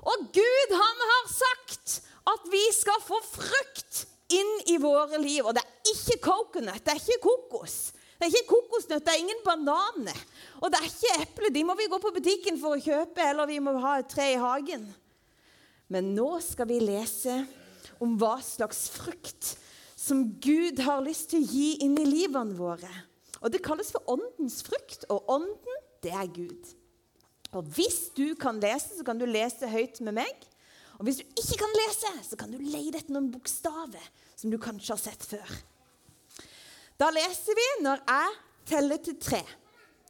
Og 0.05 0.27
Gud, 0.33 0.73
han 0.73 1.05
har 1.11 1.29
sagt 1.33 1.99
at 2.29 2.49
vi 2.51 2.61
skal 2.73 3.01
få 3.05 3.17
frukt 3.25 4.03
inn 4.33 4.51
i 4.73 4.77
våre 4.81 5.19
liv. 5.21 5.45
Og 5.45 5.55
det 5.57 5.63
er 5.63 5.93
ikke 5.93 6.19
coconut, 6.25 6.81
det 6.85 6.93
er 6.93 7.01
ikke 7.01 7.23
kokos. 7.25 7.77
Det 8.15 8.27
er 8.27 8.31
ikke 8.31 8.53
kokosnøtt, 8.53 9.03
det 9.05 9.13
er 9.13 9.23
ingen 9.23 9.41
bananer. 9.45 10.19
Og 10.63 10.71
det 10.71 10.79
er 10.79 10.87
ikke 10.89 11.15
eple. 11.25 11.51
De 11.53 11.65
må 11.67 11.75
vi 11.77 11.89
gå 11.91 11.99
på 12.01 12.13
butikken 12.15 12.59
for 12.61 12.77
å 12.77 12.81
kjøpe, 12.81 13.21
eller 13.21 13.49
vi 13.49 13.59
må 13.63 13.75
ha 13.83 13.97
et 13.99 14.09
tre 14.11 14.29
i 14.33 14.39
hagen. 14.39 14.85
Men 15.91 16.13
nå 16.15 16.39
skal 16.41 16.69
vi 16.69 16.79
lese 16.81 17.43
om 18.01 18.15
hva 18.19 18.37
slags 18.43 18.87
frukt 18.93 19.53
som 20.05 20.23
Gud 20.41 20.81
har 20.85 21.03
lyst 21.05 21.31
til 21.31 21.43
å 21.43 21.49
gi 21.49 21.69
inn 21.85 21.97
i 22.01 22.07
livene 22.07 22.57
våre. 22.57 22.89
Og 23.41 23.51
Det 23.53 23.63
kalles 23.65 23.91
for 23.93 24.01
åndens 24.09 24.61
frukt, 24.65 25.05
og 25.09 25.29
ånden, 25.29 25.79
det 26.01 26.13
er 26.13 26.27
Gud. 26.33 26.73
Og 27.53 27.63
Hvis 27.75 28.09
du 28.17 28.35
kan 28.35 28.59
lese, 28.59 28.97
så 28.97 29.05
kan 29.05 29.19
du 29.19 29.25
lese 29.29 29.69
høyt 29.69 30.01
med 30.01 30.17
meg. 30.21 30.47
Og 30.97 31.05
Hvis 31.05 31.21
du 31.21 31.25
ikke 31.41 31.61
kan 31.61 31.77
lese, 31.77 32.11
så 32.29 32.39
kan 32.39 32.51
du 32.51 32.57
leie 32.57 32.93
etter 32.93 33.13
noen 33.13 33.31
bokstaver 33.33 34.11
som 34.35 34.51
du 34.51 34.57
kanskje 34.61 34.95
har 34.95 35.01
sett 35.01 35.23
før. 35.25 35.53
Da 36.99 37.11
leser 37.11 37.57
vi 37.57 37.67
når 37.83 38.03
jeg 38.07 38.35
teller 38.69 39.01
til 39.03 39.17
tre. 39.19 39.41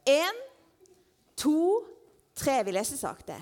Én, 0.06 0.38
to, 1.36 1.82
tre. 2.38 2.60
Vi 2.66 2.74
leser 2.74 2.98
sakte. 3.00 3.36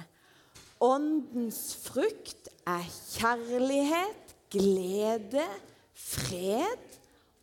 Åndens 0.85 1.73
frukt 1.81 2.51
er 2.69 2.85
kjærlighet, 3.15 4.35
glede, 4.53 5.47
fred, 5.95 6.83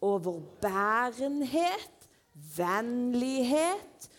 overbærenhet, 0.01 2.10
vennlighet, 2.58 4.10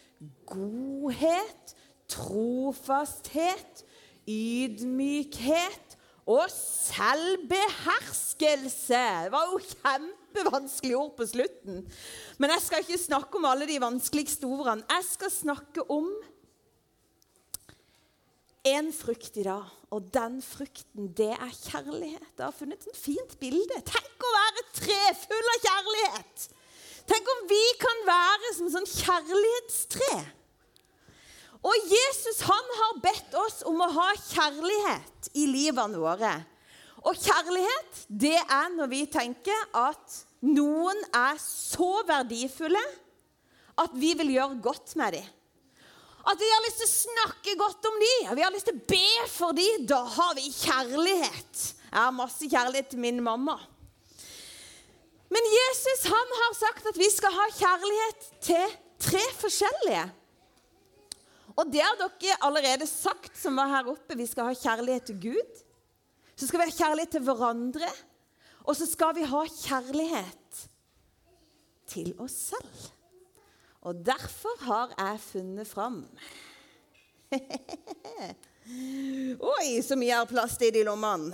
godhet, 0.46 1.76
trofasthet, 2.08 3.84
ydmykhet 4.28 5.98
og 6.26 6.44
selvbeherskelse. 6.56 8.94
Det 9.24 9.32
var 9.32 9.46
jo 9.52 9.58
kjempevanskelige 9.70 10.98
ord 10.98 11.16
på 11.16 11.26
slutten. 11.26 11.92
Men 12.38 12.50
jeg 12.50 12.58
skal 12.62 12.78
ikke 12.82 12.98
snakke 13.04 13.36
om 13.38 13.44
alle 13.44 13.68
de 13.70 13.80
vanskeligste 13.80 14.44
ordene. 14.50 14.82
Jeg 14.90 15.04
skal 15.12 15.30
snakke 15.30 15.90
om 15.90 16.12
en 18.62 18.92
frukt 18.94 19.36
i 19.40 19.44
dag, 19.46 19.70
og 19.90 20.10
den 20.14 20.38
frukten, 20.44 21.08
det 21.16 21.32
er 21.34 21.54
kjærlighet. 21.56 22.28
Jeg 22.38 22.44
har 22.44 22.54
funnet 22.54 22.86
et 22.86 22.98
fint 22.98 23.34
bilde. 23.40 23.80
Tenk 23.88 24.22
å 24.26 24.34
være 24.36 24.62
et 24.62 24.76
tre 24.78 25.00
full 25.24 25.50
av 25.54 25.64
kjærlighet! 25.66 26.46
Tenk 27.10 27.26
om 27.32 27.40
vi 27.50 27.64
kan 27.82 28.04
være 28.06 28.52
som 28.54 28.70
sånn 28.70 28.86
kjærlighetstre. 28.86 30.20
Og 31.62 31.90
Jesus 31.90 32.40
han 32.46 32.72
har 32.78 33.00
bedt 33.02 33.34
oss 33.38 33.60
om 33.66 33.82
å 33.82 33.90
ha 33.98 34.08
kjærlighet 34.18 35.30
i 35.38 35.48
livene 35.50 35.98
våre. 35.98 36.32
Og 37.02 37.18
kjærlighet, 37.18 38.04
det 38.06 38.38
er 38.38 38.70
når 38.76 38.90
vi 38.94 39.02
tenker 39.10 39.66
at 39.74 40.22
noen 40.46 40.98
er 41.10 41.38
så 41.42 42.04
verdifulle 42.06 42.82
at 43.82 43.94
vi 43.98 44.12
vil 44.18 44.34
gjøre 44.36 44.62
godt 44.62 44.94
med 44.98 45.18
dem. 45.18 45.30
At 46.22 46.38
vi 46.38 46.48
har 46.52 46.62
lyst 46.66 46.78
til 46.78 46.86
å 46.86 46.94
snakke 46.94 47.54
godt 47.58 47.86
om 47.90 47.96
dem, 47.98 48.30
og 48.30 48.38
vi 48.38 48.44
har 48.46 48.54
lyst 48.54 48.68
til 48.70 48.78
å 48.78 48.86
be 48.92 49.28
for 49.32 49.56
dem. 49.58 49.86
Da 49.90 49.98
har 50.16 50.36
vi 50.38 50.46
kjærlighet. 50.54 51.62
Jeg 51.88 51.98
har 51.98 52.14
masse 52.14 52.46
kjærlighet 52.48 52.92
til 52.92 53.02
min 53.02 53.18
mamma. 53.24 53.58
Men 55.32 55.48
Jesus 55.48 56.06
han 56.12 56.34
har 56.38 56.54
sagt 56.58 56.88
at 56.92 56.98
vi 57.00 57.08
skal 57.10 57.34
ha 57.34 57.46
kjærlighet 57.56 58.26
til 58.44 58.76
tre 59.02 59.22
forskjellige. 59.40 60.04
Og 61.56 61.68
det 61.72 61.82
har 61.84 61.98
dere 62.00 62.38
allerede 62.46 62.86
sagt, 62.88 63.34
som 63.36 63.58
var 63.58 63.70
her 63.72 63.90
oppe. 63.92 64.16
Vi 64.16 64.28
skal 64.28 64.48
ha 64.48 64.56
kjærlighet 64.56 65.10
til 65.10 65.20
Gud. 65.32 65.62
Så 66.36 66.48
skal 66.48 66.62
vi 66.62 66.70
ha 66.70 66.76
kjærlighet 66.76 67.16
til 67.16 67.24
hverandre. 67.26 67.90
Og 68.62 68.76
så 68.78 68.86
skal 68.88 69.16
vi 69.18 69.26
ha 69.28 69.42
kjærlighet 69.48 70.62
til 71.92 72.12
oss 72.22 72.36
selv. 72.52 72.90
Og 73.82 73.98
derfor 74.06 74.58
har 74.62 74.92
jeg 74.98 75.20
funnet 75.20 75.68
fram 75.68 76.02
Oi, 79.52 79.68
så 79.82 79.96
mye 79.98 80.18
har 80.20 80.28
plass 80.30 80.54
til 80.60 80.76
i 80.78 80.84
lommene. 80.86 81.32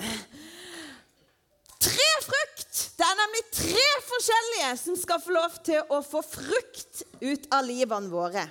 Tre 1.82 2.06
frukt! 2.24 2.78
Det 2.98 3.04
er 3.04 3.18
nemlig 3.18 3.42
tre 3.52 3.88
forskjellige 4.06 4.70
som 4.80 4.96
skal 4.98 5.20
få 5.22 5.34
lov 5.37 5.58
til 5.66 5.92
å 5.92 5.98
få 6.02 6.22
frukt 6.24 7.02
ut 7.20 7.50
av 7.54 7.66
livene 7.66 8.11
våre. 8.11 8.46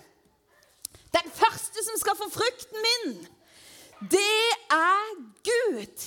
Den 1.16 1.32
første 1.34 1.84
som 1.88 1.98
skal 2.00 2.20
få 2.20 2.30
frukten 2.32 2.86
min, 2.86 3.18
det 4.12 4.54
er 4.76 5.10
Gud. 5.48 6.06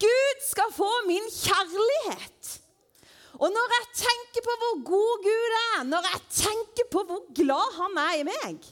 Gud 0.00 0.42
skal 0.46 0.72
få 0.74 0.90
min 1.06 1.26
kjærlighet. 1.34 2.58
Og 3.38 3.52
når 3.54 3.74
jeg 3.76 3.86
tenker 4.00 4.42
på 4.42 4.56
hvor 4.62 4.80
god 4.88 5.22
Gud 5.26 5.56
er, 5.58 5.84
når 5.86 6.08
jeg 6.10 6.22
tenker 6.40 6.88
på 6.90 7.04
hvor 7.06 7.22
glad 7.36 7.76
han 7.76 8.00
er 8.02 8.16
i 8.18 8.26
meg 8.26 8.66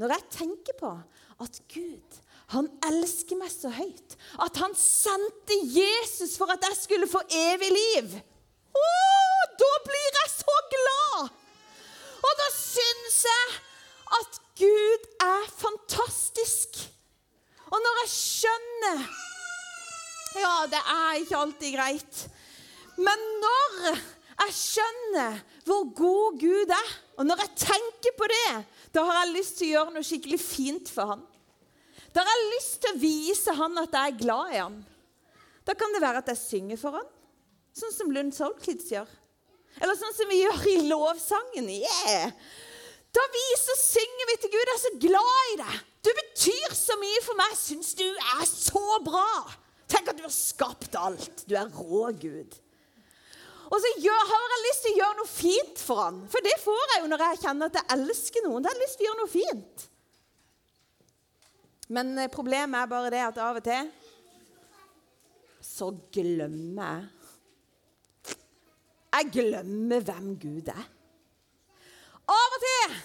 Når 0.00 0.12
jeg 0.16 0.30
tenker 0.38 0.76
på 0.80 0.92
at 1.44 1.60
Gud 1.72 2.20
han 2.52 2.68
elsker 2.86 3.38
meg 3.40 3.50
så 3.50 3.70
høyt 3.72 4.16
at 4.44 4.58
han 4.60 4.74
sendte 4.78 5.56
Jesus 5.74 6.36
for 6.38 6.52
at 6.52 6.62
jeg 6.68 6.76
skulle 6.76 7.08
få 7.10 7.22
evig 7.32 7.70
liv. 7.72 8.12
Å, 8.74 8.84
da 9.58 9.70
blir 9.86 10.18
jeg 10.20 10.32
så 10.34 10.56
glad! 10.74 11.32
Og 12.24 12.36
da 12.40 12.48
syns 12.56 13.20
jeg 13.26 13.56
at 14.20 14.40
Gud 14.60 15.08
er 15.24 15.48
fantastisk. 15.56 16.78
Og 17.72 17.80
når 17.82 18.02
jeg 18.04 18.12
skjønner 18.14 19.04
Ja, 20.34 20.54
det 20.66 20.80
er 20.80 21.20
ikke 21.20 21.40
alltid 21.40 21.76
greit. 21.76 22.22
Men 22.96 23.24
når 23.42 23.76
jeg 23.88 24.56
skjønner 24.58 25.38
hvor 25.66 25.86
god 25.96 26.40
Gud 26.40 26.72
er, 26.74 26.90
og 27.18 27.26
når 27.26 27.44
jeg 27.44 27.62
tenker 27.64 28.16
på 28.18 28.28
det, 28.30 28.48
da 28.94 29.04
har 29.08 29.22
jeg 29.22 29.34
lyst 29.36 29.58
til 29.58 29.70
å 29.70 29.72
gjøre 29.74 29.94
noe 29.94 30.06
skikkelig 30.06 30.40
fint 30.42 30.90
for 30.92 31.14
han. 31.14 31.22
Da 32.14 32.22
har 32.22 32.30
jeg 32.30 32.52
lyst 32.52 32.76
til 32.82 32.92
å 32.92 33.00
vise 33.02 33.54
han 33.58 33.80
at 33.82 33.96
jeg 33.96 34.12
er 34.12 34.20
glad 34.20 34.54
i 34.54 34.60
han. 34.60 34.76
Da 35.64 35.74
kan 35.78 35.94
det 35.94 36.02
være 36.04 36.20
at 36.20 36.30
jeg 36.30 36.42
synger 36.42 36.78
for 36.78 36.98
han, 36.98 37.08
sånn 37.74 37.94
som 37.94 38.12
Lund 38.14 38.34
Solklitz 38.36 38.92
gjør. 38.92 39.08
Eller 39.80 39.98
sånn 39.98 40.14
som 40.14 40.30
vi 40.30 40.42
gjør 40.42 40.66
i 40.70 40.76
lovsangen. 40.86 41.70
Yeah! 41.82 42.34
Da 43.14 43.22
viser 43.30 43.78
synger 43.78 44.30
vi 44.30 44.36
til 44.42 44.52
Gud. 44.52 44.62
Jeg 44.62 44.74
er 44.74 44.82
så 44.82 44.92
glad 45.02 45.50
i 45.52 45.58
deg. 45.62 45.82
Du 46.04 46.10
betyr 46.18 46.74
så 46.76 46.96
mye 47.00 47.22
for 47.24 47.38
meg. 47.38 47.54
Jeg 47.54 47.60
syns 47.62 47.94
du 47.98 48.06
er 48.06 48.46
så 48.50 48.98
bra. 49.06 49.26
Tenk 49.90 50.10
at 50.10 50.18
du 50.18 50.24
har 50.26 50.34
skapt 50.34 50.98
alt. 50.98 51.44
Du 51.46 51.54
er 51.58 51.70
rå, 51.70 52.08
Gud. 52.18 52.54
Og 53.70 53.80
så 53.80 53.90
gjør, 53.96 54.22
har 54.30 54.46
jeg 54.52 54.62
lyst 54.66 54.84
til 54.84 54.92
å 54.92 54.98
gjøre 55.00 55.18
noe 55.18 55.30
fint 55.30 55.80
for 55.80 56.02
han. 56.04 56.20
For 56.30 56.44
det 56.44 56.54
får 56.62 56.84
jeg 56.92 57.02
jo 57.02 57.10
når 57.10 57.24
jeg 57.24 57.42
kjenner 57.46 57.70
at 57.70 57.78
jeg 57.80 57.90
elsker 57.96 58.46
noen. 58.46 58.64
Da 58.64 58.70
har 58.70 58.78
jeg 58.78 58.84
lyst 58.84 58.98
til 59.00 59.06
å 59.06 59.08
gjøre 59.08 59.22
noe 59.22 59.32
fint. 59.32 59.86
Men 61.94 62.14
eh, 62.18 62.32
problemet 62.32 62.80
er 62.80 62.90
bare 62.90 63.12
det 63.12 63.22
at 63.24 63.40
av 63.44 63.60
og 63.60 63.66
til 63.66 63.92
så 65.64 65.88
glemmer 66.12 66.90
jeg 66.92 67.10
Jeg 69.14 69.30
glemmer 69.32 70.02
hvem 70.02 70.30
Gud 70.42 70.68
er. 70.72 70.86
Av 72.34 72.56
og 72.56 72.64
til 72.64 72.96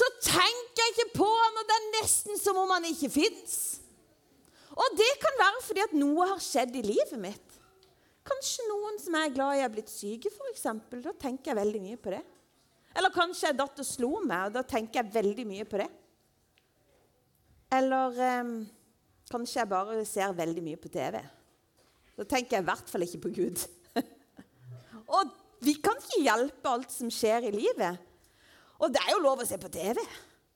så 0.00 0.06
tenker 0.24 0.80
jeg 0.80 0.94
ikke 0.94 1.18
på 1.18 1.26
han, 1.28 1.58
og 1.60 1.66
det 1.68 1.74
er 1.76 1.88
nesten 1.98 2.38
som 2.40 2.56
om 2.62 2.70
han 2.72 2.86
ikke 2.88 3.10
fins. 3.12 3.56
Og 4.72 4.94
det 4.96 5.10
kan 5.20 5.36
være 5.36 5.62
fordi 5.66 5.82
at 5.84 5.96
noe 5.98 6.28
har 6.30 6.40
skjedd 6.40 6.78
i 6.80 6.84
livet 6.86 7.18
mitt. 7.20 7.49
Kanskje 8.26 8.66
noen 8.68 8.98
som 9.00 9.16
er 9.16 9.32
glad 9.32 9.56
i, 9.56 9.62
er 9.64 9.72
blitt 9.72 9.90
syke, 9.92 10.30
f.eks. 10.32 10.66
Da 10.92 11.14
tenker 11.16 11.52
jeg 11.52 11.60
veldig 11.60 11.80
mye 11.84 12.00
på 12.00 12.12
det. 12.12 12.20
Eller 12.96 13.14
kanskje 13.14 13.48
jeg 13.48 13.58
datt 13.58 13.82
slo 13.86 14.16
meg, 14.26 14.50
og 14.50 14.56
da 14.58 14.64
tenker 14.66 15.00
jeg 15.00 15.14
veldig 15.14 15.46
mye 15.48 15.66
på 15.68 15.80
det. 15.80 15.88
Eller 17.80 18.22
eh, 18.26 18.54
kanskje 19.30 19.60
jeg 19.60 19.70
bare 19.70 20.00
ser 20.08 20.34
veldig 20.36 20.64
mye 20.66 20.80
på 20.80 20.90
TV. 20.92 21.20
Da 22.18 22.26
tenker 22.28 22.58
jeg 22.58 22.64
i 22.64 22.68
hvert 22.68 22.90
fall 22.90 23.06
ikke 23.06 23.22
på 23.24 23.34
Gud. 23.38 23.62
og 25.16 25.30
vi 25.64 25.76
kan 25.80 25.96
ikke 26.00 26.24
hjelpe 26.26 26.72
alt 26.72 26.92
som 26.92 27.12
skjer 27.12 27.46
i 27.48 27.54
livet. 27.54 28.08
Og 28.80 28.92
det 28.92 29.00
er 29.04 29.14
jo 29.14 29.24
lov 29.24 29.42
å 29.42 29.48
se 29.48 29.58
på 29.60 29.70
TV. 29.72 30.00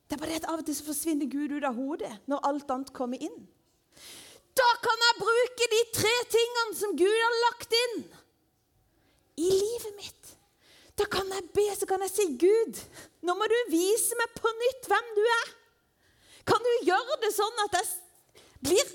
Det 0.05 0.17
er 0.17 0.21
bare 0.21 0.35
det 0.35 0.43
at 0.43 0.51
Av 0.51 0.61
og 0.61 0.67
til 0.67 0.77
så 0.77 0.87
forsvinner 0.87 1.31
Gud 1.31 1.55
ut 1.55 1.65
av 1.65 1.77
hodet 1.79 2.13
når 2.31 2.49
alt 2.51 2.73
annet 2.75 2.93
kommer 2.97 3.21
inn. 3.23 3.45
Da 4.55 4.69
kan 4.83 5.07
jeg 5.07 5.21
bruke 5.21 5.69
de 5.73 5.81
tre 5.97 6.15
tingene 6.31 6.79
som 6.79 6.95
Gud 6.99 7.19
har 7.19 7.37
lagt 7.49 7.75
inn 7.81 7.97
i 9.43 9.51
livet 9.51 9.97
mitt. 9.99 10.33
Da 10.95 11.09
kan 11.11 11.31
jeg 11.35 11.51
be, 11.57 11.67
så 11.75 11.89
kan 11.91 12.03
jeg 12.07 12.13
si, 12.15 12.27
'Gud, 12.39 12.79
nå 13.27 13.35
må 13.35 13.49
du 13.51 13.57
vise 13.73 14.15
meg 14.21 14.35
på 14.39 14.51
nytt 14.63 14.87
hvem 14.91 15.09
du 15.17 15.23
er.' 15.41 15.55
Kan 16.47 16.61
du 16.63 16.73
gjøre 16.87 17.17
det 17.23 17.33
sånn 17.35 17.63
at 17.65 17.79
jeg 17.81 17.89
blir 18.69 18.91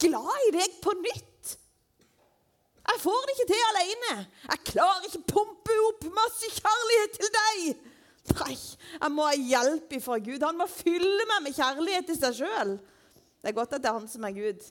glad 0.00 0.46
i 0.48 0.54
deg 0.56 0.78
på 0.82 0.94
nytt? 0.96 1.54
Jeg 2.90 3.02
får 3.04 3.20
det 3.26 3.34
ikke 3.36 3.48
til 3.52 3.66
alene. 3.68 4.14
Jeg 4.48 4.64
klarer 4.72 5.06
ikke 5.06 5.28
pumpe 5.34 5.76
opp 5.86 6.06
masse 6.16 6.48
kjærlighet 6.56 7.18
til 7.18 7.32
deg. 7.36 7.86
Nei, 8.40 8.56
jeg 8.96 9.12
må 9.14 9.28
ha 9.28 9.36
hjelp 9.36 9.94
fra 10.02 10.18
Gud. 10.24 10.42
Han 10.42 10.58
må 10.58 10.66
fylle 10.72 11.26
meg 11.30 11.44
med 11.46 11.56
kjærlighet 11.56 12.08
til 12.10 12.18
seg 12.18 12.40
sjøl. 12.40 12.74
Det 13.40 13.52
er 13.52 13.56
godt 13.56 13.76
at 13.76 13.84
det 13.84 13.90
er 13.92 13.98
han 14.00 14.10
som 14.10 14.26
er 14.26 14.34
Gud. 14.34 14.64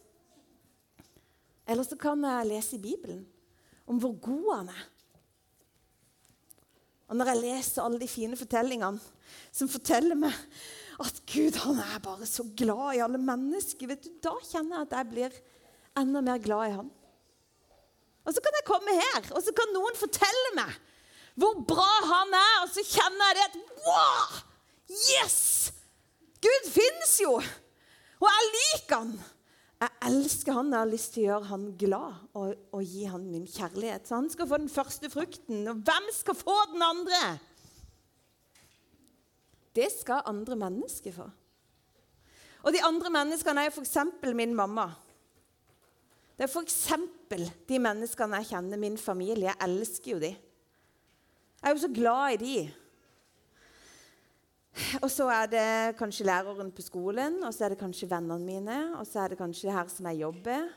Eller 1.69 1.85
så 1.85 1.97
kan 1.99 2.23
jeg 2.25 2.49
lese 2.49 2.77
i 2.77 2.81
Bibelen 2.81 3.21
om 3.89 3.99
hvor 4.01 4.15
god 4.21 4.49
han 4.55 4.71
er. 4.73 4.83
Og 7.09 7.17
når 7.17 7.31
jeg 7.31 7.41
leser 7.41 7.83
alle 7.83 8.01
de 8.01 8.09
fine 8.09 8.37
fortellingene 8.37 9.01
som 9.53 9.69
forteller 9.69 10.17
meg 10.17 10.35
at 10.99 11.21
Gud 11.31 11.57
han 11.63 11.79
er 11.81 12.01
bare 12.03 12.27
så 12.27 12.43
glad 12.57 12.97
i 12.97 13.01
alle 13.05 13.21
mennesker, 13.21 13.89
vet 13.89 14.03
du, 14.03 14.11
da 14.21 14.33
kjenner 14.43 14.81
jeg 14.81 14.87
at 14.87 14.95
jeg 14.97 15.09
blir 15.13 15.37
enda 15.97 16.21
mer 16.25 16.41
glad 16.43 16.67
i 16.67 16.75
han. 16.75 16.91
Og 18.27 18.35
så 18.35 18.43
kan 18.43 18.57
jeg 18.59 18.67
komme 18.67 18.93
her, 18.93 19.29
og 19.33 19.41
så 19.41 19.53
kan 19.57 19.73
noen 19.73 19.97
fortelle 19.97 20.53
meg 20.57 20.75
hvor 21.39 21.61
bra 21.63 21.91
han 22.03 22.33
er, 22.35 22.55
og 22.65 22.71
så 22.73 22.83
kjenner 22.83 23.29
jeg 23.29 23.37
det 23.37 23.45
at 23.47 23.75
Wow! 23.85 24.39
Yes! 24.89 25.39
Gud 26.43 26.71
fins 26.73 27.13
jo! 27.23 27.37
Og 28.19 28.27
jeg 28.27 28.49
liker 28.55 29.05
han. 29.05 29.13
Jeg 29.79 29.95
elsker 30.09 30.57
han, 30.57 30.73
jeg 30.73 30.81
har 30.81 30.89
lyst 30.91 31.13
til 31.15 31.23
å 31.23 31.27
gjøre 31.29 31.49
han 31.53 31.67
glad 31.79 32.15
og, 32.35 32.49
og, 32.75 32.81
gi 32.83 33.05
han 33.07 33.27
min 33.31 33.45
kjærlighet. 33.47 34.07
Så 34.07 34.17
han 34.17 34.27
skal 34.31 34.49
få 34.49 34.59
den 34.59 34.71
første 34.71 35.11
frukten. 35.11 35.61
Og 35.71 35.83
hvem 35.87 36.09
skal 36.15 36.35
få 36.35 36.55
den 36.73 36.83
andre? 36.83 37.21
Det 39.75 39.87
skal 39.93 40.27
andre 40.27 40.57
mennesker 40.59 41.15
få. 41.15 41.29
Og 42.59 42.75
de 42.75 42.81
andre 42.83 43.13
menneskene 43.13 43.63
er 43.63 43.71
f.eks. 43.71 43.95
min 44.35 44.55
mamma. 44.57 44.89
Det 46.35 46.43
er 46.43 46.51
f.eks. 46.51 46.83
de 47.69 47.79
menneskene 47.79 48.41
jeg 48.41 48.51
kjenner, 48.51 48.79
min 48.79 48.99
familie. 48.99 49.47
Jeg 49.47 49.63
elsker 49.63 50.11
jo 50.11 50.19
de. 50.19 50.33
Jeg 51.59 51.71
er 51.71 51.75
jo 51.75 51.85
så 51.85 51.91
glad 51.91 52.35
i 52.35 52.43
de. 52.43 52.57
Og 55.01 55.09
så 55.11 55.27
er 55.33 55.49
det 55.51 55.69
kanskje 55.99 56.27
læreren 56.27 56.71
på 56.75 56.83
skolen, 56.85 57.41
og 57.43 57.53
så 57.53 57.65
er 57.65 57.73
det 57.73 57.81
kanskje 57.81 58.09
vennene 58.09 58.39
mine, 58.43 58.77
og 58.99 59.07
så 59.07 59.23
er 59.23 59.33
det 59.33 59.39
kanskje 59.41 59.73
her 59.73 59.89
som 59.91 60.07
jeg 60.09 60.21
jobber. 60.23 60.69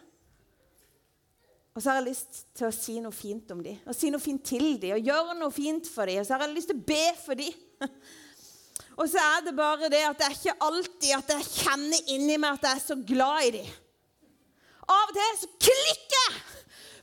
Og 1.72 1.80
så 1.80 1.88
har 1.88 2.00
jeg 2.00 2.10
lyst 2.10 2.42
til 2.52 2.68
å 2.68 2.74
si 2.76 2.98
noe 3.00 3.14
fint 3.16 3.52
om 3.54 3.62
dem, 3.64 3.78
og 3.88 3.96
si 3.96 4.10
noe 4.12 4.20
fint 4.20 4.42
til 4.44 4.74
dem, 4.82 4.96
og 4.98 5.06
gjøre 5.08 5.38
noe 5.38 5.54
fint 5.54 5.88
for 5.88 6.10
dem. 6.10 6.20
Og 6.20 6.28
så 6.28 6.36
har 6.36 6.44
jeg 6.44 6.56
lyst 6.58 6.72
til 6.72 6.80
å 6.82 6.86
be 6.92 7.04
for 7.22 7.38
dem. 7.38 7.88
Og 9.00 9.08
så 9.08 9.20
er 9.24 9.44
det 9.46 9.54
bare 9.56 9.88
det 9.88 10.02
at 10.04 10.18
det 10.20 10.26
er 10.26 10.34
ikke 10.36 10.64
alltid 10.66 11.12
at 11.16 11.30
jeg 11.32 11.46
kjenner 11.64 12.10
inni 12.12 12.34
meg 12.40 12.58
at 12.58 12.66
jeg 12.66 12.76
er 12.76 12.82
så 12.84 12.96
glad 13.08 13.46
i 13.46 13.52
dem. 13.54 13.70
Av 14.84 15.08
og 15.08 15.14
til 15.16 15.38
så 15.40 15.48
klikker 15.64 16.26
jeg 16.26 16.34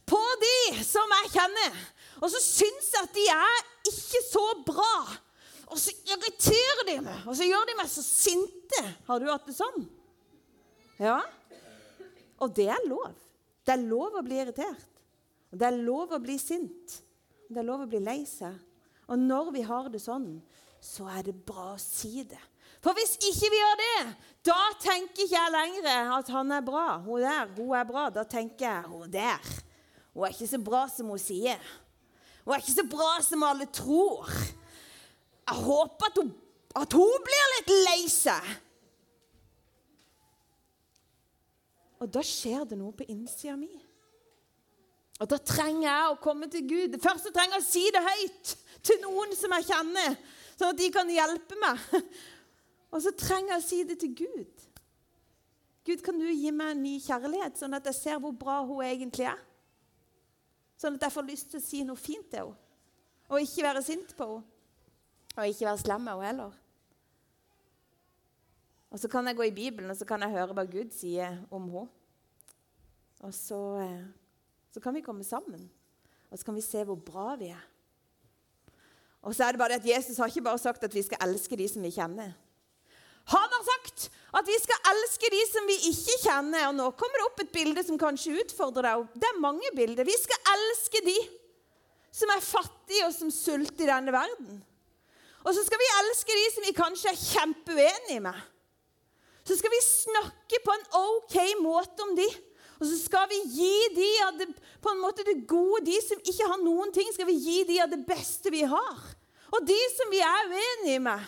på 0.09 0.19
de 0.43 0.83
som 0.85 1.15
jeg 1.17 1.31
kjenner, 1.33 1.79
og 2.19 2.29
så 2.29 2.41
syns 2.43 2.91
jeg 2.93 3.07
at 3.07 3.17
de 3.17 3.25
er 3.33 3.63
ikke 3.89 4.21
så 4.27 4.45
bra. 4.67 4.93
Og 5.69 5.77
så 5.77 5.93
irriterer 6.09 6.85
de 6.87 6.95
meg, 7.05 7.25
og 7.29 7.35
så 7.37 7.45
gjør 7.45 7.67
de 7.69 7.75
meg 7.77 7.89
så 7.91 8.03
sinte. 8.05 8.83
Har 9.07 9.21
du 9.21 9.27
hatt 9.29 9.45
det 9.45 9.55
sånn? 9.57 9.83
Ja. 10.99 11.19
Og 12.41 12.53
det 12.55 12.69
er 12.73 12.87
lov. 12.89 13.13
Det 13.65 13.75
er 13.75 13.85
lov 13.85 14.17
å 14.17 14.25
bli 14.25 14.39
irritert. 14.41 14.87
Det 15.49 15.65
er 15.65 15.77
lov 15.77 16.13
å 16.13 16.21
bli 16.21 16.37
sint. 16.41 16.99
Det 17.49 17.61
er 17.61 17.67
lov 17.67 17.85
å 17.85 17.89
bli 17.89 18.01
lei 18.01 18.21
seg. 18.29 18.55
Og 19.09 19.17
når 19.17 19.51
vi 19.55 19.65
har 19.65 19.89
det 19.89 20.01
sånn, 20.01 20.31
så 20.81 21.07
er 21.09 21.25
det 21.29 21.35
bra 21.45 21.73
å 21.73 21.81
si 21.81 22.23
det. 22.29 22.41
For 22.79 22.95
hvis 22.95 23.17
ikke 23.17 23.49
vi 23.51 23.59
gjør 23.59 23.79
det, 23.79 23.95
da 24.47 24.59
tenker 24.79 25.25
ikke 25.25 25.35
jeg 25.35 25.53
lenger 25.55 26.13
at 26.15 26.29
han 26.31 26.53
er 26.55 26.63
bra. 26.63 26.85
Hun 27.03 27.25
der, 27.25 27.49
hun 27.57 27.73
er 27.75 27.87
bra. 27.89 28.05
Da 28.13 28.23
tenker 28.23 28.65
jeg 28.65 28.85
hun 28.87 29.09
der. 29.11 29.49
Hun 30.13 30.27
er 30.27 30.35
ikke 30.35 30.51
så 30.53 30.61
bra 30.63 30.85
som 30.91 31.11
hun 31.11 31.19
sier. 31.21 31.59
Hun 32.45 32.55
er 32.55 32.63
ikke 32.63 32.77
så 32.77 32.87
bra 32.87 33.09
som 33.25 33.43
alle 33.45 33.67
tror. 33.73 34.31
Jeg 35.49 35.65
håper 35.65 36.09
at 36.11 36.17
hun, 36.21 36.31
at 36.77 36.93
hun 36.93 37.23
blir 37.25 37.53
litt 37.55 37.71
lei 37.87 38.01
seg. 38.11 38.49
Og 41.99 42.11
da 42.13 42.21
skjer 42.23 42.67
det 42.69 42.77
noe 42.79 42.93
på 42.95 43.07
innsida 43.09 43.57
mi. 43.59 43.71
Og 45.19 45.27
da 45.27 45.39
trenger 45.43 45.87
jeg 45.89 46.11
å 46.11 46.19
komme 46.23 46.47
til 46.51 46.63
Gud. 46.69 46.95
Først 47.03 47.27
så 47.27 47.33
trenger 47.35 47.57
jeg 47.57 47.65
å 47.65 47.67
si 47.67 47.85
det 47.91 48.03
høyt 48.05 48.53
til 48.87 49.01
noen 49.03 49.33
som 49.35 49.51
jeg 49.57 49.67
kjenner, 49.67 50.15
sånn 50.53 50.71
at 50.71 50.79
de 50.79 50.87
kan 50.95 51.11
hjelpe 51.11 51.57
meg. 51.59 51.81
Og 52.89 53.03
så 53.03 53.11
trenger 53.13 53.55
jeg 53.55 53.61
å 53.61 53.67
si 53.67 53.79
det 53.85 53.99
til 54.01 54.13
Gud. 54.17 54.63
Gud, 55.85 55.99
kan 56.05 56.17
du 56.21 56.25
gi 56.25 56.53
meg 56.53 56.71
en 56.73 56.81
ny 56.81 56.95
kjærlighet, 57.03 57.59
sånn 57.59 57.75
at 57.77 57.85
jeg 57.89 57.97
ser 57.97 58.21
hvor 58.21 58.33
bra 58.37 58.59
hun 58.65 58.81
egentlig 58.85 59.27
er? 59.29 59.41
Sånn 60.79 60.95
at 60.95 61.05
jeg 61.05 61.13
får 61.13 61.27
lyst 61.27 61.51
til 61.51 61.59
å 61.59 61.65
si 61.65 61.83
noe 61.85 61.99
fint 61.99 62.29
til 62.31 62.47
henne. 62.47 62.65
Og 63.29 63.43
ikke 63.43 63.67
være 63.67 63.83
sint 63.85 64.15
på 64.17 64.29
henne. 64.31 64.58
Og 65.37 65.47
ikke 65.47 65.67
være 65.69 65.83
slem 65.83 66.01
med 66.01 66.13
henne 66.13 66.27
heller. 66.27 66.57
Og 68.89 68.99
så 68.99 69.07
kan 69.07 69.27
jeg 69.27 69.37
gå 69.37 69.45
i 69.45 69.53
Bibelen 69.53 69.91
og 69.91 69.97
så 69.97 70.05
kan 70.05 70.21
jeg 70.25 70.33
høre 70.33 70.55
hva 70.57 70.65
Gud 70.65 70.93
sier 70.95 71.41
om 71.53 71.69
henne. 71.69 71.87
Og 73.19 73.33
så, 73.35 73.59
eh, 73.83 74.05
så 74.71 74.79
kan 74.79 74.95
vi 74.95 75.03
komme 75.03 75.23
sammen, 75.27 75.69
og 76.31 76.39
så 76.39 76.45
kan 76.45 76.55
vi 76.55 76.61
se 76.63 76.83
hvor 76.87 76.95
bra 76.95 77.35
vi 77.35 77.49
er. 77.51 77.65
Og 79.21 79.35
så 79.35 79.43
er 79.43 79.51
det 79.51 79.59
bare 79.59 79.75
det 79.75 79.81
at 79.81 79.89
Jesus 79.97 80.17
har 80.17 80.31
ikke 80.31 80.45
bare 80.47 80.61
sagt 80.61 80.83
at 80.83 80.93
vi 80.95 81.03
skal 81.03 81.19
elske 81.27 81.57
de 81.59 81.67
som 81.67 81.83
vi 81.83 81.91
kjenner. 81.91 82.31
Han 83.29 83.51
har 83.53 83.65
sagt 83.67 84.07
at 84.39 84.47
vi 84.47 84.55
skal 84.63 84.87
elske 84.93 85.29
de 85.33 85.41
som 85.51 85.67
vi 85.67 85.75
ikke 85.91 86.15
kjenner. 86.23 86.69
Og 86.69 86.77
nå 86.77 86.87
kommer 86.97 87.19
det 87.19 87.27
opp 87.27 87.43
et 87.43 87.51
bilde 87.53 87.83
som 87.85 87.99
kanskje 87.99 88.37
utfordrer 88.41 88.87
deg. 88.87 89.19
Det 89.19 89.27
er 89.29 89.43
mange 89.43 89.73
bilder. 89.75 90.07
Vi 90.07 90.15
skal 90.17 90.53
elske 90.55 91.03
de 91.05 91.17
som 92.15 92.31
er 92.33 92.41
fattige 92.41 93.05
og 93.05 93.13
som 93.13 93.29
sulter 93.33 93.85
i 93.85 93.91
denne 93.91 94.15
verden. 94.15 94.63
Og 95.49 95.57
så 95.57 95.65
skal 95.65 95.81
vi 95.81 95.91
elske 95.97 96.37
de 96.37 96.47
som 96.53 96.65
vi 96.67 96.77
kanskje 96.77 97.11
er 97.11 97.21
kjempeuenige 97.25 98.21
med 98.21 98.37
så 99.49 99.55
skal 99.57 99.73
vi 99.73 99.81
snakke 99.81 100.59
på 100.61 100.73
en 100.75 100.83
OK 100.99 101.35
måte 101.63 102.05
om 102.05 102.11
de. 102.17 102.27
Og 102.79 102.85
så 102.85 102.97
skal 103.01 103.25
vi 103.31 103.39
gi 103.49 103.77
de 103.95 104.09
av 104.27 104.37
det, 104.37 104.45
på 104.79 104.91
en 104.93 105.01
måte 105.01 105.25
det 105.25 105.41
gode, 105.49 105.81
de 105.87 105.97
som 106.05 106.21
ikke 106.21 106.47
har 106.51 106.61
noen 106.61 106.93
ting, 106.95 107.09
skal 107.15 107.27
vi 107.27 107.39
gi 107.41 107.63
de 107.67 107.79
av 107.81 107.89
det 107.89 108.03
beste 108.07 108.53
vi 108.53 108.61
har. 108.69 109.01
Og 109.49 109.65
de 109.65 109.79
som 109.95 110.13
vi 110.13 110.21
er 110.21 110.53
uenige 110.53 111.01
med, 111.03 111.25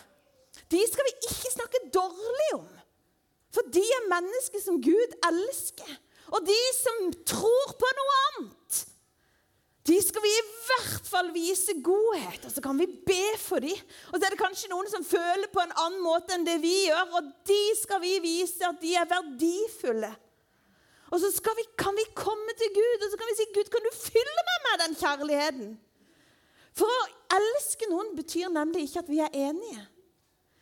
de 0.69 0.83
skal 0.87 1.07
vi 1.09 1.15
ikke 1.17 1.53
snakke 1.55 1.81
dårlig 1.91 2.51
om. 2.59 2.69
For 3.51 3.67
de 3.73 3.83
er 3.97 4.07
mennesker 4.13 4.61
som 4.63 4.77
Gud 4.85 5.17
elsker. 5.31 5.91
Og 6.31 6.45
de 6.47 6.59
som 6.77 7.09
tror 7.27 7.73
på 7.81 7.89
noe 7.97 8.19
annet, 8.27 8.55
de 9.91 9.99
skal 9.99 10.23
vi 10.23 10.31
i 10.31 10.47
hvert 10.65 11.07
fall 11.09 11.29
vise 11.35 11.73
godhet, 11.83 12.45
og 12.47 12.53
så 12.53 12.63
kan 12.63 12.77
vi 12.79 12.87
be 12.87 13.23
for 13.41 13.59
dem. 13.63 13.75
Og 14.11 14.15
så 14.15 14.23
er 14.23 14.33
det 14.33 14.39
kanskje 14.39 14.71
noen 14.71 14.87
som 14.91 15.03
føler 15.03 15.49
på 15.51 15.63
en 15.63 15.73
annen 15.75 16.03
måte 16.03 16.35
enn 16.35 16.47
det 16.47 16.61
vi 16.63 16.85
gjør, 16.85 17.17
og 17.19 17.31
de 17.49 17.61
skal 17.79 17.99
vi 18.03 18.13
vise 18.23 18.63
at 18.67 18.79
de 18.79 18.93
er 18.95 19.09
verdifulle. 19.09 20.11
Og 21.11 21.19
så 21.19 21.55
vi, 21.57 21.65
kan 21.75 21.97
vi 21.97 22.07
komme 22.15 22.55
til 22.55 22.71
Gud 22.71 23.03
og 23.03 23.09
så 23.11 23.17
kan 23.19 23.27
vi 23.27 23.35
si, 23.35 23.47
'Gud, 23.51 23.67
kan 23.71 23.83
du 23.83 23.91
fylle 23.91 24.43
meg 24.47 24.59
med 24.67 24.83
den 24.85 24.93
kjærligheten?' 24.95 25.73
For 26.71 26.87
å 26.87 27.09
elske 27.35 27.89
noen 27.91 28.13
betyr 28.15 28.47
nemlig 28.47 28.85
ikke 28.87 29.03
at 29.03 29.09
vi 29.11 29.19
er 29.19 29.33
enige. 29.35 29.81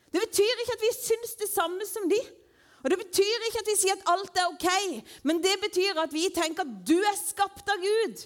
Det 0.10 0.24
betyr 0.24 0.63
ikke 0.63 0.74
at 0.74 0.82
vi 0.82 0.89
syns 0.98 1.36
det 1.38 1.50
samme 1.52 1.86
som 1.86 2.10
de. 2.10 2.18
Og 2.82 2.89
Det 2.89 2.98
betyr 2.98 3.46
ikke 3.46 3.62
at 3.62 3.70
vi 3.70 3.78
sier 3.78 3.94
at 3.94 4.10
alt 4.10 4.38
er 4.39 4.50
ok, 4.50 4.70
men 5.24 5.44
det 5.44 5.54
betyr 5.62 6.00
at 6.02 6.13
vi 6.13 6.30
tenker 6.34 6.65
at 6.65 6.76
du 6.88 6.98
er 6.98 7.18
skapt 7.20 7.70
av 7.70 7.78
Gud. 7.84 8.26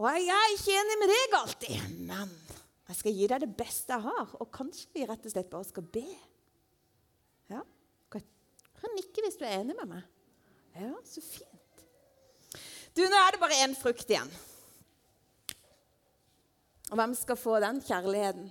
Og 0.00 0.08
jeg 0.16 0.32
er 0.32 0.54
ikke 0.54 0.78
enig 0.80 0.98
med 1.00 1.10
deg 1.12 1.34
alltid, 1.36 1.88
men 2.08 2.30
jeg 2.88 2.98
skal 2.98 3.16
gi 3.16 3.26
deg 3.28 3.42
det 3.44 3.52
beste 3.58 3.92
jeg 3.92 4.06
har. 4.06 4.32
Og 4.40 4.48
kanskje 4.54 4.88
vi 4.94 5.06
rett 5.08 5.26
og 5.28 5.34
slett 5.34 5.50
bare 5.52 5.68
skal 5.68 5.84
be. 5.92 6.06
Ja, 7.52 7.60
Kan 8.82 8.96
nikke 8.98 9.22
hvis 9.22 9.38
du 9.38 9.44
er 9.46 9.60
enig 9.60 9.76
med 9.78 9.90
meg. 9.92 10.06
Ja, 10.74 10.90
så 11.06 11.22
fint. 11.22 11.84
Du, 12.96 13.04
nå 13.06 13.14
er 13.14 13.34
det 13.34 13.40
bare 13.40 13.60
én 13.62 13.76
frukt 13.78 14.10
igjen. 14.10 14.32
Og 16.90 16.98
hvem 16.98 17.14
skal 17.16 17.38
få 17.38 17.60
den 17.62 17.78
kjærligheten? 17.86 18.50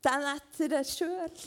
Den 0.00 0.26
er 0.32 0.40
til 0.56 0.70
deg 0.72 0.88
sjøl. 0.88 1.42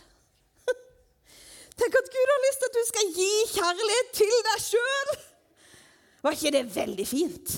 Tenk 1.81 1.97
at 1.97 2.13
Gud 2.13 2.31
har 2.35 2.43
lyst 2.45 2.61
til 2.61 2.69
at 2.69 2.77
du 2.77 2.83
skal 2.91 3.13
gi 3.17 3.31
kjærlighet 3.55 4.13
til 4.21 4.35
deg 4.51 4.65
sjøl. 4.69 5.13
Var 6.23 6.35
ikke 6.35 6.53
det 6.55 6.67
veldig 6.75 7.07
fint? 7.07 7.57